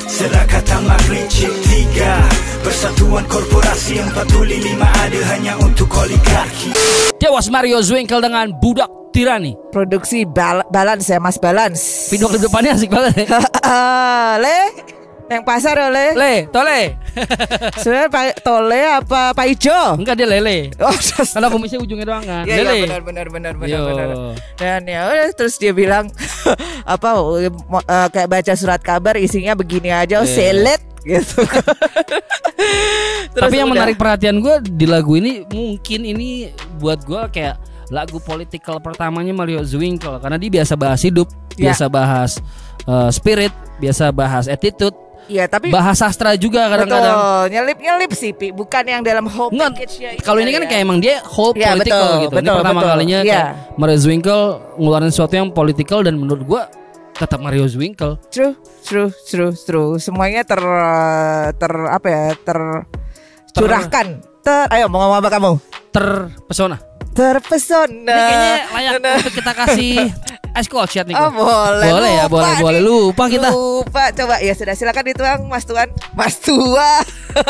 Serahkan 0.05 0.61
tamak 0.63 1.01
licik 1.09 1.49
Tiga 1.65 2.21
Persatuan 2.61 3.25
korporasi 3.25 3.97
Empat 3.99 4.25
tuli 4.29 4.61
lima 4.61 4.85
ada 4.85 5.19
hanya 5.33 5.57
untuk 5.57 5.89
oligarki 5.89 6.71
Dewas 7.17 7.49
Mario 7.49 7.81
Zwinkel 7.81 8.21
dengan 8.21 8.53
Budak 8.53 8.89
Tirani. 9.09 9.55
Produksi 9.71 10.27
bal- 10.27 10.67
balance 10.67 11.07
ya 11.07 11.23
Mas 11.23 11.39
Balance. 11.39 12.11
Video 12.11 12.27
klip 12.27 12.43
depannya 12.43 12.75
asik 12.75 12.91
banget. 12.91 13.23
ya. 13.23 13.39
le, 14.43 14.59
yang 15.25 15.41
pasar 15.41 15.73
ya 15.73 15.89
le. 15.89 16.07
Le, 16.13 16.33
tole. 16.53 17.01
Sebenarnya 17.81 18.09
Pak 18.13 18.45
Tole 18.45 18.81
apa 18.85 19.33
Pak 19.33 19.45
Ijo? 19.49 19.97
Enggak 19.97 20.21
dia 20.21 20.27
lele. 20.29 20.69
Oh, 20.77 20.93
Karena 20.93 21.47
kumisnya 21.49 21.79
ujungnya 21.81 22.05
doang 22.05 22.21
kan. 22.21 22.43
Iya, 22.45 22.55
iya, 22.55 22.63
lele. 22.63 22.79
benar 22.85 23.01
benar 23.01 23.27
benar 23.27 23.53
benar 23.57 23.73
Yo. 23.73 23.81
benar. 23.89 24.07
Dan 24.53 24.81
ya 24.85 24.99
udah 25.09 25.27
terus 25.33 25.57
dia 25.57 25.73
bilang 25.73 26.13
apa 26.93 27.09
eh, 27.41 28.07
kayak 28.13 28.29
baca 28.29 28.53
surat 28.53 28.81
kabar 28.85 29.17
isinya 29.17 29.57
begini 29.57 29.89
aja, 29.89 30.21
oh, 30.21 30.27
Iya. 30.27 30.35
selet 30.35 30.81
gitu. 31.01 31.41
Terus 33.35 33.41
Tapi 33.45 33.55
yang 33.57 33.69
udah. 33.69 33.75
menarik 33.77 33.97
perhatian 33.97 34.39
gue 34.39 34.55
di 34.63 34.85
lagu 34.87 35.17
ini 35.17 35.43
mungkin 35.45 36.01
ini 36.01 36.49
buat 36.79 37.03
gue 37.03 37.21
kayak 37.29 37.55
lagu 37.91 38.17
politikal 38.17 38.81
pertamanya 38.81 39.29
Mario 39.29 39.61
Zwinkel 39.61 40.17
karena 40.17 40.37
dia 40.39 40.61
biasa 40.61 40.73
bahas 40.73 41.01
hidup, 41.01 41.29
Ya. 41.55 41.69
biasa 41.69 41.85
bahas 41.87 42.31
uh, 42.83 43.07
spirit, 43.07 43.53
biasa 43.77 44.09
bahas 44.09 44.49
attitude, 44.49 44.95
Iya, 45.25 45.45
tapi 45.45 45.69
bahas 45.69 45.97
sastra 45.97 46.33
juga 46.35 46.67
kadang-kadang. 46.67 47.15
betul 47.17 47.43
nyelip-nyelip 47.49 48.11
sih, 48.13 48.31
Pi. 48.31 48.49
bukan 48.49 48.83
yang 48.83 49.01
dalam 49.01 49.25
whole 49.25 49.49
package-nya 49.49 50.21
kalau 50.21 50.37
ini 50.37 50.51
kan 50.51 50.63
ya. 50.63 50.69
kayak 50.69 50.81
emang 50.81 50.99
dia 50.99 51.15
whole 51.25 51.51
Iya, 51.51 51.73
political 51.73 51.97
betul, 51.97 52.21
gitu. 52.21 52.31
ini 52.31 52.37
betul, 52.39 52.55
pertama 52.55 52.79
betul. 52.79 52.91
kalinya 52.91 53.19
kayak 53.21 53.47
Mario 53.75 53.97
Zwinkel 53.97 54.39
ngeluarin 54.75 55.09
sesuatu 55.09 55.33
yang 55.33 55.47
political 55.49 55.99
dan 56.01 56.13
menurut 56.15 56.43
gue 56.43 56.61
tetap 57.15 57.39
Mario 57.39 57.65
Zwinkel. 57.65 58.19
True, 58.27 58.53
true, 58.81 59.09
true, 59.25 59.55
true. 59.55 59.89
Semuanya 59.97 60.43
ter 60.43 60.59
ter 61.55 61.73
apa 61.87 62.07
ya? 62.07 62.23
Ter 62.35 62.59
curahkan. 63.51 64.07
Ter 64.41 64.67
ayo 64.69 64.85
mau 64.85 64.99
ngomong 65.01 65.19
apa 65.19 65.29
kamu? 65.31 65.51
Terpesona. 65.89 66.77
Terpesona. 67.15 68.11
Ini 68.11 68.23
kayaknya 68.27 68.59
layak 68.69 68.91
untuk 68.99 69.33
kita 69.33 69.51
kasih 69.55 69.95
ice 70.55 70.71
cold 70.71 70.87
shot 70.87 71.05
nih. 71.05 71.13
Oh, 71.13 71.31
boleh. 71.31 71.89
Boleh 71.91 72.11
ya, 72.15 72.25
boleh, 72.31 72.51
nih. 72.55 72.63
boleh. 72.63 72.81
Lupa 72.81 73.23
kita. 73.27 73.49
Lupa. 73.51 74.03
Coba 74.15 74.35
ya 74.39 74.55
sudah 74.55 74.73
silakan 74.73 75.03
dituang 75.05 75.41
Mas 75.51 75.67
Tuan. 75.67 75.91
Mas 76.15 76.39
Tua. 76.39 77.03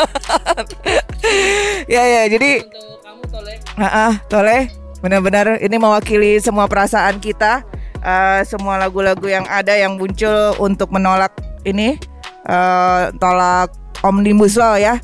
ya 1.94 2.02
ya, 2.02 2.22
jadi 2.26 2.66
Untuk 2.66 2.98
kamu 3.02 3.22
Tole. 3.30 3.54
Ah, 3.78 3.86
ah, 3.86 4.12
Toleh, 4.26 4.62
benar-benar 5.00 5.60
ini 5.60 5.76
mewakili 5.76 6.38
semua 6.42 6.66
perasaan 6.66 7.18
kita, 7.18 7.62
Eh, 7.96 8.40
semua 8.46 8.78
lagu-lagu 8.78 9.26
yang 9.26 9.42
ada 9.50 9.74
yang 9.74 9.98
muncul 9.98 10.54
untuk 10.62 10.94
menolak 10.94 11.34
ini, 11.66 11.98
eh, 12.46 13.02
tolak 13.18 13.74
omnibus 14.06 14.54
law 14.54 14.78
ya, 14.78 15.00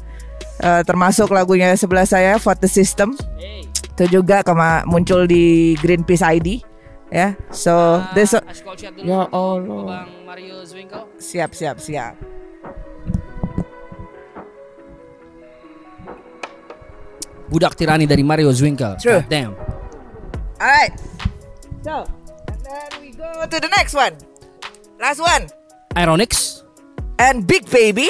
Eh, 0.63 0.83
termasuk 0.87 1.35
lagunya 1.35 1.75
sebelah 1.75 2.07
saya, 2.07 2.39
Vote 2.39 2.63
the 2.63 2.71
System, 2.71 3.19
Hey. 3.35 3.67
itu 3.67 4.23
juga 4.23 4.47
kema 4.47 4.87
muncul 4.87 5.27
di 5.27 5.75
Greenpeace 5.83 6.23
ID, 6.23 6.63
ya. 7.13 7.37
So, 7.53 8.01
this 8.17 8.33
Ah. 8.33 8.41
Ya 8.97 9.29
Allah. 9.29 10.09
Bang 10.09 10.25
Mario 10.25 10.65
Zwinkel. 10.65 11.05
siap 11.21 11.53
siap 11.53 11.77
siap. 11.79 12.17
Budak 17.53 17.77
tirani 17.77 18.09
dari 18.09 18.25
Mario 18.25 18.49
Zwinkel. 18.49 18.97
True. 18.97 19.21
God 19.21 19.29
Damn. 19.29 19.53
Alright, 20.63 20.95
so 21.83 22.07
and 22.47 22.61
then 22.63 22.91
we 23.03 23.11
go 23.13 23.27
to 23.27 23.59
the 23.59 23.67
next 23.75 23.99
one, 23.99 24.15
last 25.03 25.19
one, 25.19 25.51
Ironix 25.99 26.63
and 27.19 27.43
Big 27.43 27.67
Baby, 27.67 28.07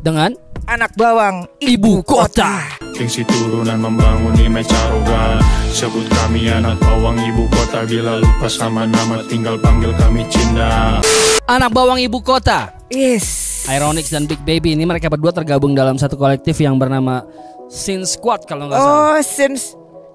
dengan 0.00 0.32
anak 0.64 0.96
bawang 0.96 1.44
Ibu 1.60 2.00
Kota. 2.08 2.83
Gengsi 2.94 3.26
turunan 3.26 3.82
membangun 3.82 4.38
image 4.38 4.70
arogan 4.70 5.42
Sebut 5.74 6.06
kami 6.06 6.46
anak 6.46 6.78
bawang 6.78 7.18
ibu 7.18 7.50
kota 7.50 7.82
Bila 7.82 8.22
lupa 8.22 8.46
sama 8.46 8.86
nama 8.86 9.18
tinggal 9.26 9.58
panggil 9.58 9.90
kami 9.98 10.22
Cinda 10.30 11.02
Anak 11.44 11.76
bawang 11.76 12.00
ibu 12.00 12.24
kota. 12.24 12.72
Yes. 12.88 13.68
Ironix 13.68 14.08
dan 14.08 14.24
Big 14.24 14.40
Baby 14.48 14.72
ini 14.72 14.88
mereka 14.88 15.12
berdua 15.12 15.28
tergabung 15.28 15.76
dalam 15.76 16.00
satu 16.00 16.16
kolektif 16.16 16.56
yang 16.56 16.80
bernama 16.80 17.20
Sin 17.68 18.08
Squad 18.08 18.48
kalau 18.48 18.72
nggak 18.72 18.80
salah. 18.80 19.12
Oh, 19.12 19.18
Sin 19.20 19.52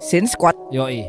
Sin 0.01 0.25
Squad. 0.25 0.57
Yoi. 0.73 1.05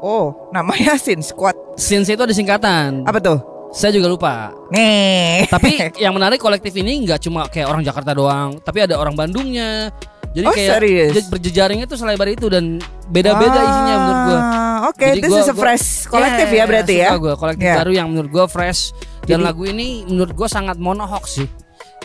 Oh, 0.00 0.48
namanya 0.56 0.96
Sin 0.96 1.20
Squad. 1.20 1.52
Sins 1.76 2.08
itu 2.08 2.22
ada 2.24 2.32
singkatan. 2.32 3.04
Apa 3.04 3.20
tuh? 3.20 3.38
Saya 3.76 3.92
juga 3.92 4.08
lupa. 4.08 4.56
Nih. 4.72 5.44
Tapi 5.52 6.00
yang 6.00 6.16
menarik 6.16 6.40
kolektif 6.40 6.72
ini 6.76 7.04
nggak 7.04 7.28
cuma 7.28 7.44
kayak 7.48 7.68
orang 7.68 7.84
Jakarta 7.84 8.16
doang, 8.16 8.56
tapi 8.60 8.84
ada 8.88 8.96
orang 8.96 9.12
Bandungnya. 9.12 9.92
Jadi 10.32 10.46
Oh, 10.46 10.52
kayak 10.52 10.70
serius? 10.74 11.28
berjejaringnya 11.28 11.84
tuh 11.84 11.96
selebar 11.96 12.24
itu 12.26 12.48
dan 12.48 12.80
beda-beda 13.06 13.60
isinya 13.60 13.94
menurut 13.98 14.20
gua. 14.24 14.38
Ah, 14.40 14.78
Oke, 14.88 15.06
Jadi 15.12 15.20
this 15.20 15.30
gua- 15.30 15.40
is 15.40 15.48
a 15.48 15.54
fresh 15.54 15.86
kolektif 16.06 16.48
ya 16.48 16.64
berarti 16.64 16.94
ya. 16.96 17.10
gua, 17.16 17.34
kolektif 17.36 17.68
Ya. 17.68 17.76
baru 17.78 17.92
yang 17.92 18.08
menurut 18.08 18.30
gua 18.30 18.46
fresh 18.46 18.96
dan 19.22 19.38
Jadi- 19.38 19.44
lagu 19.44 19.62
ini 19.62 20.02
menurut 20.04 20.32
gua 20.32 20.48
sangat 20.48 20.76
monohok 20.76 21.24
sih. 21.24 21.44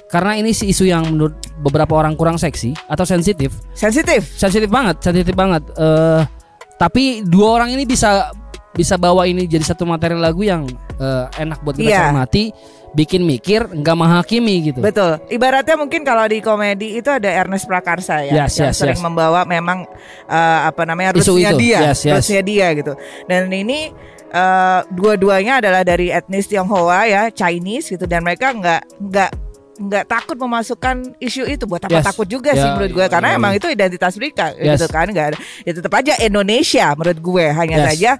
Karena 0.08 0.36
ini 0.36 0.52
sih 0.52 0.68
isu 0.68 0.84
yang 0.86 1.04
menurut 1.06 1.36
beberapa 1.58 1.92
orang 1.94 2.14
kurang 2.14 2.36
seksi 2.36 2.72
atau 2.86 3.04
sensitif. 3.04 3.52
Sensitif. 3.74 4.24
Sensitif 4.36 4.68
banget, 4.68 5.00
sensitif 5.00 5.34
banget. 5.34 5.64
Eh 5.74 6.22
tapi 6.78 7.26
dua 7.26 7.58
orang 7.58 7.74
ini 7.74 7.84
bisa 7.84 8.30
bisa 8.72 8.94
bawa 8.96 9.26
ini 9.26 9.50
jadi 9.50 9.66
satu 9.66 9.84
materi 9.84 10.14
lagu 10.14 10.44
yang 10.44 10.68
eh, 10.96 11.26
enak 11.38 11.60
buat 11.62 11.74
kita 11.74 11.90
Iya. 11.90 12.02
cermati, 12.08 12.44
bikin 12.96 13.28
mikir, 13.28 13.68
nggak 13.68 13.96
menghakimi 13.98 14.72
gitu. 14.72 14.80
Betul. 14.80 15.20
Ibaratnya 15.28 15.76
mungkin 15.76 16.02
kalau 16.08 16.24
di 16.26 16.40
komedi 16.40 16.98
itu 16.98 17.10
ada 17.12 17.28
Ernest 17.28 17.68
Prakarsa 17.68 18.24
ya, 18.24 18.46
Yes, 18.48 18.56
yang 18.58 18.72
yes, 18.72 18.78
sering 18.80 19.00
yes. 19.00 19.04
membawa 19.04 19.44
memang 19.44 19.84
eh, 20.28 20.60
apa 20.68 20.88
namanya 20.88 21.12
itu. 21.16 21.36
dia, 21.60 21.92
Yes, 21.92 22.08
yes. 22.08 22.28
dia 22.44 22.68
gitu. 22.74 22.94
Dan 23.28 23.52
ini 23.52 23.92
eh, 24.28 24.80
dua-duanya 24.92 25.60
adalah 25.60 25.84
dari 25.84 26.10
etnis 26.10 26.48
Tionghoa 26.48 27.08
ya, 27.08 27.22
Chinese 27.30 27.92
gitu, 27.92 28.08
dan 28.08 28.24
mereka 28.24 28.56
nggak 28.56 28.82
nggak 29.04 29.32
nggak 29.78 30.06
takut 30.10 30.34
memasukkan 30.34 31.14
isu 31.22 31.46
itu 31.46 31.70
buat 31.70 31.86
apa 31.86 32.02
Yes. 32.02 32.06
takut 32.10 32.26
juga 32.26 32.50
Ya, 32.50 32.66
sih 32.66 32.70
menurut 32.74 32.98
gue 32.98 33.06
ya, 33.06 33.12
karena 33.14 33.30
ya, 33.30 33.38
emang 33.38 33.54
ya. 33.54 33.58
itu 33.62 33.68
identitas 33.70 34.14
mereka 34.18 34.46
Yes. 34.58 34.82
gitu 34.82 34.86
kan 34.90 35.06
nggak 35.06 35.28
ada 35.30 35.38
ya 35.38 35.72
tetap 35.78 35.94
aja 35.94 36.14
Indonesia 36.18 36.86
menurut 36.98 37.20
gue 37.22 37.46
hanya 37.54 37.78
Yes. 37.78 37.88
saja 37.94 38.12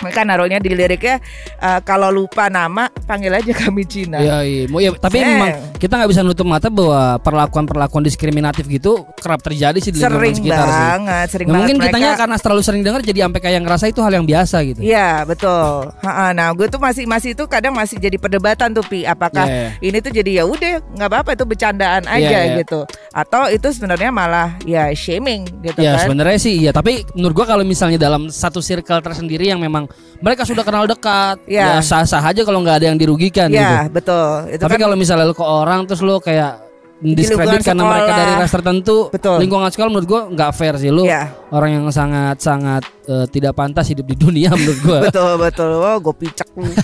mereka 0.00 0.20
naruhnya 0.22 0.58
di 0.58 0.70
liriknya 0.70 1.16
eh, 1.56 1.80
kalau 1.82 2.08
lupa 2.08 2.46
nama 2.46 2.86
panggil 3.04 3.32
aja 3.32 3.52
kami 3.52 3.82
Cina 3.82 4.18
Iya, 4.18 4.38
iya. 4.42 4.62
Ya, 4.68 4.90
tapi. 4.94 5.18
Seng. 5.18 5.28
memang 5.30 5.50
kita 5.76 5.92
nggak 5.94 6.10
bisa 6.10 6.22
nutup 6.22 6.44
mata 6.44 6.68
bahwa 6.68 7.18
perlakuan-perlakuan 7.18 8.02
diskriminatif 8.02 8.64
gitu 8.64 9.02
kerap 9.16 9.40
terjadi 9.40 9.78
sih 9.78 9.90
di 9.90 9.98
lingkungan 9.98 10.18
sering 10.18 10.34
sekitar 10.34 10.58
sih. 10.60 10.78
banget 10.78 11.26
sering 11.28 11.46
Nah, 11.46 11.52
banget 11.52 11.60
mungkin 11.60 11.76
mereka 11.76 11.90
kitanya 11.90 12.10
karena 12.16 12.36
terlalu 12.36 12.62
sering 12.62 12.82
dengar 12.82 13.00
jadi 13.00 13.18
sampai 13.24 13.40
kayak 13.40 13.60
ngerasa 13.60 13.84
itu 13.86 14.00
hal 14.00 14.12
yang 14.12 14.24
biasa 14.24 14.56
gitu. 14.64 14.80
Iya 14.80 15.10
betul. 15.24 15.90
Ha-ha, 15.98 16.26
Nah 16.30 16.48
gue 16.52 16.66
tuh 16.66 16.78
masih 16.78 17.04
masih 17.04 17.30
itu 17.32 17.44
kadang 17.44 17.72
masih 17.72 17.96
jadi 17.96 18.16
perdebatan 18.16 18.70
tuh 18.70 18.84
pi. 18.84 19.02
Apakah 19.02 19.44
Iya, 19.44 19.56
iya. 19.56 19.68
ini 19.80 19.98
tuh 19.98 20.12
jadi 20.12 20.30
ya 20.34 20.44
udah 20.44 20.72
nggak 20.92 21.08
apa-apa 21.08 21.30
itu 21.32 21.44
bercandaan 21.44 22.02
aja 22.04 22.20
Iya, 22.20 22.40
iya. 22.44 22.56
gitu. 22.60 22.84
Atau 23.10 23.48
itu 23.48 23.68
sebenarnya 23.68 24.10
malah 24.10 24.48
ya 24.62 24.92
shaming 24.92 25.48
gitu 25.60 25.80
Ya 25.80 25.96
kan. 25.96 26.06
sebenarnya 26.06 26.38
sih 26.38 26.54
iya 26.58 26.70
tapi 26.70 27.02
menurut 27.12 27.34
gua 27.34 27.46
kalau 27.48 27.64
misalnya 27.64 27.96
dalam 27.96 28.28
satu 28.28 28.60
circle 28.60 29.00
tersendiri 29.00 29.48
yang 29.48 29.58
memang 29.58 29.87
mereka 30.18 30.42
sudah 30.42 30.62
kenal 30.62 30.84
dekat 30.84 31.38
Iya. 31.46 31.78
ya 31.78 31.82
sah-sah 31.82 32.20
aja 32.20 32.42
kalau 32.42 32.60
nggak 32.60 32.82
ada 32.82 32.86
yang 32.90 32.98
dirugikan 32.98 33.48
Iya 33.48 33.86
gitu. 33.86 33.94
betul. 33.94 34.30
Itu 34.50 34.62
Tapi 34.66 34.74
kan 34.74 34.80
kalau 34.84 34.96
misalnya 34.98 35.24
lu 35.24 35.34
ke 35.34 35.42
orang 35.42 35.86
terus 35.86 36.02
lu 36.02 36.18
kayak 36.18 36.67
diskredit 36.98 37.62
lingkungan 37.62 37.62
karena 37.62 37.82
mereka 37.86 38.02
sekolah. 38.02 38.18
dari 38.18 38.32
ras 38.34 38.50
tertentu, 38.50 38.96
Betul. 39.14 39.36
lingkungan 39.38 39.70
sekolah 39.70 39.90
menurut 39.94 40.08
gua 40.10 40.20
nggak 40.34 40.50
fair 40.50 40.74
sih 40.82 40.90
lu. 40.90 41.06
Iya. 41.06 41.30
Orang 41.54 41.70
yang 41.70 41.84
sangat 41.94 42.36
sangat 42.42 42.82
eh, 43.06 43.26
tidak 43.30 43.54
pantas 43.54 43.86
hidup 43.86 44.02
di 44.02 44.18
dunia 44.18 44.50
menurut 44.58 44.80
gua. 44.82 44.98
betul 45.06 45.32
betul. 45.38 45.70
Oh 45.78 45.96
gue 46.02 46.14
picek 46.14 46.48
lu. 46.58 46.66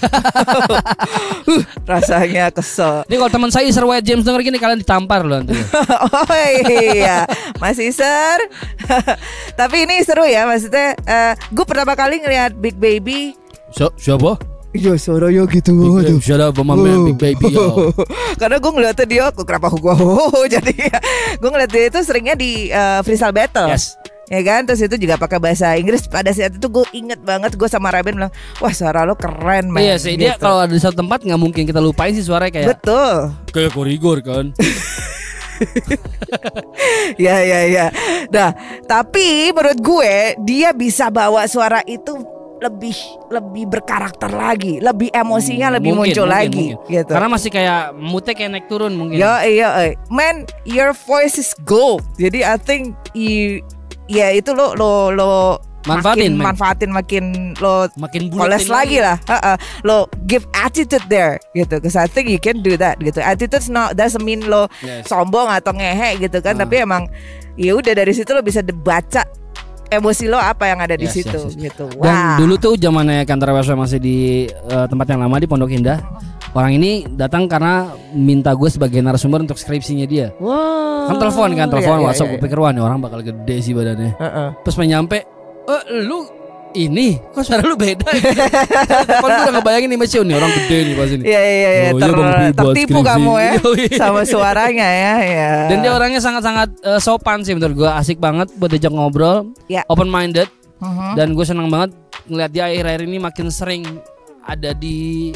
Huh, 1.44 1.60
Rasanya 1.84 2.48
kesel. 2.48 3.04
Ini 3.04 3.20
kalau 3.20 3.28
teman 3.28 3.52
saya 3.52 3.68
Sir 3.68 3.84
White 3.84 4.08
James 4.08 4.24
denger 4.24 4.40
gini 4.40 4.56
kalian 4.56 4.80
ditampar 4.80 5.20
loh 5.20 5.44
nanti. 5.44 5.52
oh 6.08 6.36
iya, 6.64 7.28
masih 7.60 7.92
ser. 7.92 8.40
Tapi 9.52 9.84
ini 9.84 10.00
seru 10.00 10.24
ya, 10.24 10.48
maksudnya. 10.48 10.96
gue 11.52 11.64
pertama 11.68 11.92
kali 11.92 12.24
ngeliat 12.24 12.56
Big 12.56 12.80
Baby. 12.80 13.36
So, 13.76 13.92
siapa? 14.00 14.53
Iya 14.74 14.98
suaranya 14.98 15.46
gitu. 15.46 15.70
Big 15.70 16.10
Baby, 16.10 16.18
shut 16.18 16.36
up, 16.36 16.58
my 16.58 16.74
man, 16.74 17.06
Big 17.06 17.14
Baby. 17.14 17.54
yo. 17.54 17.94
Karena 18.42 18.58
gue 18.58 18.68
ngeliatnya 18.68 19.06
dia, 19.06 19.24
kok 19.30 19.42
kenapa 19.42 19.70
gue 19.70 19.94
jadi 20.58 20.74
gue 21.38 21.48
ngeliat 21.48 21.70
dia 21.70 21.86
itu 21.86 21.98
seringnya 22.02 22.34
di 22.34 22.68
uh, 22.68 22.98
freestyle 23.00 23.30
battle. 23.30 23.70
Yes. 23.70 23.94
ya 24.24 24.40
kan 24.40 24.64
terus 24.64 24.80
itu 24.80 24.96
juga 24.96 25.14
pakai 25.14 25.36
bahasa 25.36 25.76
Inggris 25.76 26.08
pada 26.08 26.32
saat 26.32 26.56
itu 26.56 26.64
gue 26.64 26.82
inget 26.90 27.20
banget 27.20 27.54
gue 27.54 27.68
sama 27.68 27.92
Raben 27.92 28.16
bilang 28.16 28.32
wah 28.56 28.72
suara 28.72 29.04
lo 29.04 29.12
keren 29.14 29.68
man 29.68 29.84
Iya 29.84 30.00
sih 30.00 30.16
dia 30.16 30.32
Gitu. 30.32 30.40
kalau 30.40 30.64
ada 30.64 30.72
di 30.72 30.80
satu 30.80 31.04
tempat 31.04 31.20
nggak 31.20 31.36
mungkin 31.36 31.62
kita 31.62 31.76
lupain 31.76 32.16
sih 32.16 32.24
suaranya 32.24 32.56
kayak 32.56 32.68
betul 32.72 33.36
kayak 33.52 33.70
korigor 33.76 34.24
kan. 34.24 34.56
ya 37.20 37.36
ya 37.40 37.60
ya 37.68 37.86
nah 38.32 38.52
tapi 38.84 39.52
menurut 39.52 39.78
gue 39.78 40.14
dia 40.40 40.72
bisa 40.72 41.08
bawa 41.08 41.44
suara 41.44 41.84
itu 41.84 42.12
lebih 42.58 42.96
lebih 43.28 43.64
berkarakter 43.66 44.30
lagi 44.30 44.78
lebih 44.78 45.10
emosinya 45.10 45.74
lebih 45.74 45.90
Hmm, 45.92 46.00
Mungkin, 46.00 46.14
muncul 46.14 46.26
mungkin, 46.26 46.38
lagi 46.38 46.66
mungkin. 46.74 46.92
gitu 46.94 47.12
Karena 47.12 47.28
masih 47.28 47.50
kayak 47.50 47.82
mute 47.92 48.30
kayak 48.30 48.50
naik 48.50 48.66
turun 48.66 48.92
mungkin. 48.94 49.16
Yo 49.18 49.32
iya, 49.42 49.68
man, 50.08 50.46
your 50.64 50.94
voice 50.94 51.36
is 51.36 51.52
gold. 51.62 52.00
Jadi 52.16 52.40
I 52.40 52.56
think 52.56 52.94
you, 53.12 53.60
ya 54.06 54.30
itu 54.30 54.52
lo 54.52 54.72
lo 54.74 55.10
lo 55.10 55.32
Manfaatin, 55.84 56.32
makin 56.32 56.32
man. 56.40 56.44
manfaatin 56.56 56.90
makin 56.90 57.24
lo 57.60 57.84
Makin 58.00 58.32
koles 58.32 58.72
lagi 58.72 59.04
lah. 59.04 59.20
Heeh. 59.28 59.56
Lo 59.84 60.08
give 60.24 60.48
attitude 60.56 61.04
there 61.12 61.36
gitu. 61.52 61.76
Cause 61.76 61.92
I 61.94 62.08
think 62.08 62.32
you 62.32 62.40
can 62.40 62.64
do 62.64 62.80
that 62.80 62.96
gitu. 62.96 63.20
Attitude 63.20 63.68
not 63.68 63.92
doesn't 63.92 64.24
mean 64.24 64.48
lo 64.48 64.72
Yes. 64.80 65.04
sombong 65.04 65.52
atau 65.52 65.76
ngehe 65.76 66.24
gitu 66.24 66.40
kan. 66.40 66.56
Ah. 66.56 66.64
Tapi 66.64 66.80
emang 66.80 67.04
ya 67.60 67.76
udah 67.76 67.92
dari 67.92 68.16
situ 68.16 68.32
lo 68.32 68.40
bisa 68.40 68.64
baca 68.64 69.28
emosi 69.88 70.24
lo 70.26 70.36
apa 70.36 70.68
yang 70.68 70.80
ada 70.80 70.94
di 70.94 71.06
Yes, 71.06 71.14
situ 71.16 71.36
yes, 71.36 71.52
yes. 71.52 71.54
gitu. 71.56 71.84
Dan 72.00 72.14
Wah. 72.14 72.36
dulu 72.36 72.54
tuh 72.56 72.74
zamannya 72.76 73.24
kantor 73.24 73.60
WSW 73.60 73.74
masih 73.74 73.98
di 73.98 74.16
eh, 74.48 74.86
tempat 74.86 75.06
yang 75.08 75.20
lama 75.20 75.36
di 75.36 75.46
Pondok 75.46 75.70
Indah. 75.70 76.00
Orang 76.54 76.70
ini 76.70 77.02
datang 77.10 77.50
karena 77.50 77.90
minta 78.14 78.54
gue 78.54 78.70
sebagai 78.70 79.02
narasumber 79.02 79.42
untuk 79.42 79.58
skripsinya 79.58 80.06
dia. 80.06 80.30
Wah. 80.38 81.10
Kan 81.10 81.18
telepon 81.18 81.50
kan, 81.58 81.66
telepon 81.66 81.98
Iya, 81.98 82.00
iya, 82.00 82.06
WhatsApp 82.06 82.28
iya. 82.30 82.32
gue 82.38 82.40
pikir 82.46 82.58
wah 82.62 82.70
ini 82.70 82.80
orang 82.80 82.98
bakal 83.02 83.20
gede 83.20 83.56
sih 83.58 83.74
badannya. 83.74 84.14
Heeh. 84.14 84.48
Pas 84.62 84.74
main 84.78 84.88
nyampe, 84.88 85.18
eh 85.66 85.82
lu 86.06 86.22
ini 86.74 87.16
kok 87.30 87.42
suara 87.42 87.62
lu 87.62 87.74
beda 87.74 88.04
ya? 88.10 88.20
Telepon 89.06 89.28
gue 89.28 89.42
udah 89.42 89.54
ngebayangin 89.54 89.88
nih 89.88 89.98
Mas 89.98 90.12
nih 90.12 90.34
orang 90.34 90.52
gede 90.52 90.76
nih 90.80 90.94
pas 90.94 91.08
ini. 91.08 91.22
Iya 91.24 91.40
iya 91.40 91.54
iya 91.54 91.70
Oh, 91.70 91.70
iya, 91.70 91.90
ter- 91.96 92.12
Bang 92.12 92.28
buat 92.28 92.54
tertipu 92.54 92.98
kamu 93.00 93.32
ya 93.36 93.52
sama 93.94 94.20
suaranya 94.24 94.86
ya 94.86 95.14
ya. 95.20 95.50
Dan 95.70 95.76
dia 95.80 95.92
orangnya 95.92 96.18
sangat-sangat 96.18 96.68
eh, 96.80 96.98
sopan 96.98 97.40
sih 97.40 97.52
menurut 97.52 97.74
gue 97.76 97.90
asik 97.90 98.18
banget 98.18 98.50
buat 98.54 98.68
diajak 98.68 98.90
ngobrol, 98.90 99.54
Ya. 99.66 99.86
open 99.86 100.06
minded 100.06 100.50
Mhm. 100.76 101.14
dan 101.14 101.32
gue 101.32 101.44
senang 101.44 101.68
banget 101.68 101.94
ngeliat 102.24 102.50
dia 102.50 102.64
akhir-akhir 102.66 103.02
ini 103.04 103.18
makin 103.18 103.46
sering 103.48 103.82
ada 104.42 104.72
di 104.72 105.30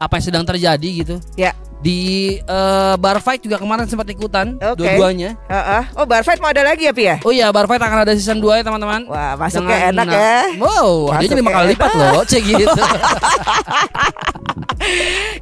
apa 0.00 0.16
yang 0.16 0.24
sedang 0.24 0.44
terjadi 0.44 0.88
gitu. 0.96 1.16
Ya. 1.36 1.52
Di 1.80 2.36
eh, 2.36 2.94
bar 2.96 3.20
fight 3.20 3.40
juga 3.40 3.56
kemarin 3.56 3.84
sempat 3.84 4.04
ikutan 4.06 4.56
Oke. 4.56 4.76
dua-duanya. 4.76 5.36
Heeh. 5.44 5.82
Oh 5.94 6.04
bar 6.04 6.20
fight 6.20 6.36
mau 6.36 6.48
ada 6.48 6.60
lagi 6.60 6.84
ya 6.84 6.92
Pi 6.92 7.04
ya? 7.04 7.16
Oh 7.20 7.28
iya 7.30 7.48
bar 7.48 7.64
fight 7.64 7.80
akan 7.80 8.04
ada 8.04 8.12
season 8.12 8.36
2 8.36 8.60
ya 8.60 8.64
teman-teman. 8.64 9.04
Wah 9.04 9.36
masuknya 9.36 9.88
Dengan- 9.88 10.04
enak 10.04 10.06
ya. 10.12 10.36
Wow, 10.56 10.88
dia 11.16 11.32
lima 11.32 11.50
kali 11.50 11.72
lipat 11.72 11.90
loh, 11.94 12.20
cek 12.22 12.42
gitu. 12.44 12.68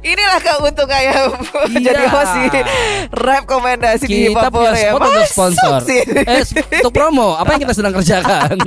Inilah 0.01 0.39
keuntungannya 0.39 1.15
jadi 1.85 2.03
Iya. 2.03 2.11
host 2.11 2.33
di 2.35 2.59
rap 3.13 3.43
komendasi 3.43 4.05
di 4.05 4.31
kita 4.31 4.47
Papua 4.47 4.71
ya. 4.71 4.95
untuk 4.95 5.11
sponsor. 5.25 5.79
sih. 5.83 6.03
Eh, 6.03 6.43
untuk 6.79 6.91
promo, 6.91 7.35
apa 7.35 7.55
yang 7.55 7.63
kita 7.63 7.73
sedang 7.75 7.95
kerjakan? 7.95 8.59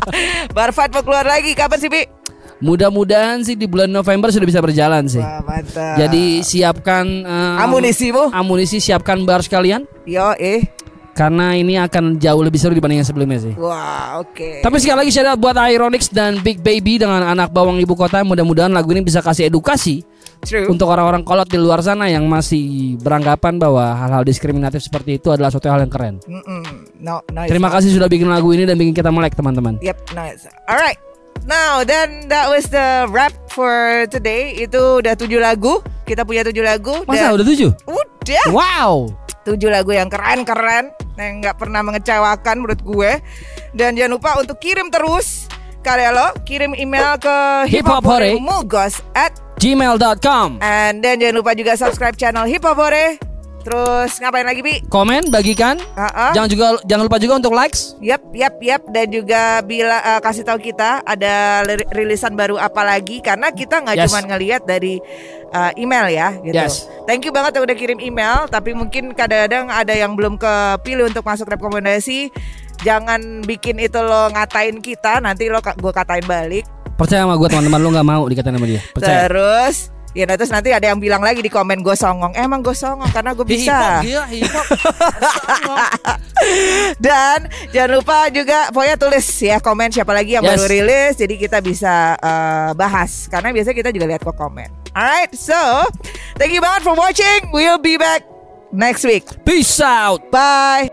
bar 0.56 0.70
fight 0.70 0.90
mau 0.90 1.02
keluar 1.02 1.22
lagi 1.22 1.54
kapan 1.54 1.78
sih 1.78 1.90
Pi? 1.90 2.02
Mudah-mudahan 2.60 3.40
sih 3.40 3.56
di 3.56 3.64
bulan 3.64 3.88
November 3.88 4.28
sudah 4.28 4.44
bisa 4.44 4.60
berjalan 4.60 5.08
sih. 5.08 5.20
Wah 5.20 5.40
mantap. 5.40 5.96
Jadi 5.96 6.44
siapkan 6.44 7.04
eh, 7.24 7.64
amunisimu. 7.64 8.28
amunisi 8.36 8.76
siapkan 8.84 9.24
bar 9.24 9.40
sekalian 9.40 9.88
Yo 10.04 10.36
eh. 10.36 10.68
karena 11.16 11.56
ini 11.56 11.80
akan 11.80 12.20
jauh 12.20 12.40
lebih 12.44 12.60
seru 12.60 12.76
dibanding 12.76 13.00
yang 13.00 13.08
sebelumnya 13.08 13.40
sih. 13.40 13.54
Wah 13.56 14.20
oke. 14.20 14.60
Tapi 14.60 14.76
sekali 14.76 15.08
lagi 15.08 15.12
out 15.24 15.40
buat 15.40 15.56
Ironix 15.56 16.12
dan 16.12 16.40
Big 16.44 16.60
Baby 16.60 17.00
dengan 17.00 17.24
anak 17.24 17.48
bawang 17.48 17.80
ibu 17.80 17.96
kota. 17.96 18.20
Mudah-mudahan 18.20 18.72
lagu 18.72 18.92
ini 18.92 19.00
bisa 19.00 19.24
kasih 19.24 19.48
edukasi 19.48 20.04
True. 20.44 20.68
untuk 20.68 20.88
orang-orang 20.88 21.24
kolot 21.24 21.48
di 21.48 21.56
luar 21.60 21.80
sana 21.84 22.08
yang 22.08 22.24
masih 22.28 22.96
beranggapan 23.00 23.56
bahwa 23.56 23.92
hal-hal 23.96 24.24
diskriminatif 24.24 24.84
seperti 24.84 25.16
itu 25.20 25.28
adalah 25.32 25.48
suatu 25.48 25.68
hal 25.68 25.80
yang 25.84 25.92
keren. 25.92 26.20
Mm-mm. 26.24 26.64
No, 27.00 27.24
nice. 27.32 27.48
Terima 27.48 27.68
kasih 27.72 27.92
sudah 27.92 28.08
bikin 28.08 28.28
lagu 28.28 28.48
ini 28.52 28.64
dan 28.64 28.76
bikin 28.76 28.92
kita 28.96 29.08
melek 29.12 29.32
teman-teman. 29.36 29.76
Yep, 29.80 30.16
nice. 30.16 30.48
Alright. 30.68 31.09
Now, 31.48 31.82
then 31.82 32.28
that 32.28 32.48
was 32.52 32.68
the 32.68 33.08
rap 33.08 33.32
for 33.50 34.04
today. 34.12 34.56
Itu 34.60 35.00
udah 35.00 35.16
tujuh 35.16 35.40
lagu. 35.40 35.80
Kita 36.04 36.26
punya 36.26 36.44
tujuh 36.46 36.64
lagu. 36.64 37.04
Masa 37.06 37.30
dan 37.30 37.36
udah 37.38 37.46
tujuh? 37.46 37.70
udah 37.86 38.44
Wow. 38.52 39.14
tujuh 39.40 39.72
lagu 39.72 39.90
yang 39.96 40.12
keren-keren, 40.12 40.92
yang 41.16 41.40
nggak 41.40 41.56
pernah 41.56 41.80
mengecewakan 41.80 42.60
menurut 42.60 42.80
gue. 42.84 43.12
Dan 43.72 43.96
jangan 43.96 44.12
lupa 44.20 44.30
untuk 44.36 44.60
kirim 44.60 44.92
terus 44.92 45.48
karya 45.80 46.12
lo, 46.12 46.36
kirim 46.44 46.76
email 46.76 47.16
ke 47.16 47.64
hiphopore 47.72 48.36
at 49.16 49.32
Gmail.com 49.60 50.60
and 50.64 51.04
then 51.04 51.20
jangan 51.20 51.44
lupa 51.44 51.52
juga 51.52 51.76
subscribe 51.76 52.16
channel 52.16 52.48
Hiphopore. 52.48 53.29
Terus 53.60 54.16
ngapain 54.16 54.48
lagi 54.48 54.64
bi? 54.64 54.80
Komen, 54.88 55.28
bagikan. 55.28 55.76
Ah, 55.92 56.30
ah. 56.30 56.32
Jangan 56.32 56.48
juga 56.48 56.66
jangan 56.88 57.04
lupa 57.04 57.18
juga 57.20 57.34
untuk 57.36 57.52
likes. 57.52 57.92
Yap, 58.00 58.32
yap, 58.32 58.56
yap 58.58 58.82
dan 58.88 59.06
juga 59.12 59.60
bila 59.60 60.00
eh, 60.00 60.20
kasih 60.20 60.44
tahu 60.44 60.58
kita 60.58 61.04
ada 61.04 61.60
rilisan 61.92 62.32
baru 62.32 62.56
apa 62.56 62.80
lagi 62.80 63.20
karena 63.20 63.52
kita 63.52 63.84
nggak 63.84 63.96
Yes. 64.00 64.08
cuma 64.08 64.20
ngelihat 64.24 64.62
dari 64.64 64.96
eh, 65.50 65.72
email 65.76 66.08
ya 66.08 66.28
gitu. 66.40 66.56
Yes. 66.56 66.88
Thank 67.04 67.28
you 67.28 67.32
banget 67.32 67.60
yang 67.60 67.64
udah 67.68 67.76
kirim 67.76 67.98
email 68.00 68.48
tapi 68.48 68.72
mungkin 68.72 69.12
kadang-kadang 69.12 69.68
ada 69.68 69.92
yang 69.92 70.16
belum 70.16 70.40
kepilih 70.40 71.12
untuk 71.12 71.22
masuk 71.22 71.52
rekomendasi. 71.52 72.32
Jangan 72.80 73.44
bikin 73.44 73.76
itu 73.76 74.00
lo 74.00 74.32
ngatain 74.32 74.80
kita 74.80 75.20
nanti 75.20 75.52
lo 75.52 75.60
gue 75.60 75.92
katain 75.92 76.24
balik. 76.24 76.64
Percaya 76.96 77.28
sama 77.28 77.36
gue 77.36 77.48
teman-teman 77.48 77.80
lu 77.80 77.88
nggak 77.92 78.08
mau 78.08 78.24
dikatain 78.24 78.56
sama 78.56 78.64
dia. 78.64 78.80
Percaya. 78.96 79.28
Terus 79.28 79.76
ya 80.10 80.24
nah, 80.24 80.34
terus 80.34 80.48
nanti 80.48 80.68
ada 80.68 80.84
yang 80.84 80.96
bilang 80.96 81.20
lagi 81.20 81.38
di 81.38 81.46
komen 81.46 81.80
gue 81.80 81.92
songong. 81.92 82.34
Emang 82.34 82.60
gue 82.60 82.72
songong 82.72 83.08
karena 83.10 83.30
gue 83.30 83.44
Hip 83.44 83.48
hop, 83.48 83.58
bisa. 83.62 83.78
gila, 84.02 84.24
hip 84.26 84.50
hop. 84.50 84.66
Dan 86.98 87.46
jangan 87.70 87.90
lupa 87.92 88.16
juga 88.28 88.68
pokoknya 88.70 88.96
tulis 88.96 89.26
ya 89.38 89.56
komen 89.58 89.88
siapa 89.90 90.10
lagi 90.10 90.32
yang 90.32 90.42
Yes. 90.42 90.50
baru 90.56 90.64
rilis 90.66 91.12
jadi 91.14 91.34
kita 91.36 91.58
bisa 91.60 92.14
eh, 92.16 92.68
bahas 92.74 93.26
karena 93.26 93.50
biasanya 93.50 93.76
kita 93.76 93.90
juga 93.90 94.06
lihat 94.08 94.20
kok 94.20 94.34
komen. 94.34 94.68
Alright, 94.90 95.30
so 95.32 95.84
thank 96.34 96.50
you 96.50 96.58
banget 96.58 96.80
for 96.80 96.92
watching. 96.92 97.46
We'll 97.50 97.78
be 97.78 97.94
back 97.94 98.24
next 98.70 99.04
week. 99.04 99.24
Peace 99.44 99.78
out. 99.78 100.28
Bye. 100.28 100.88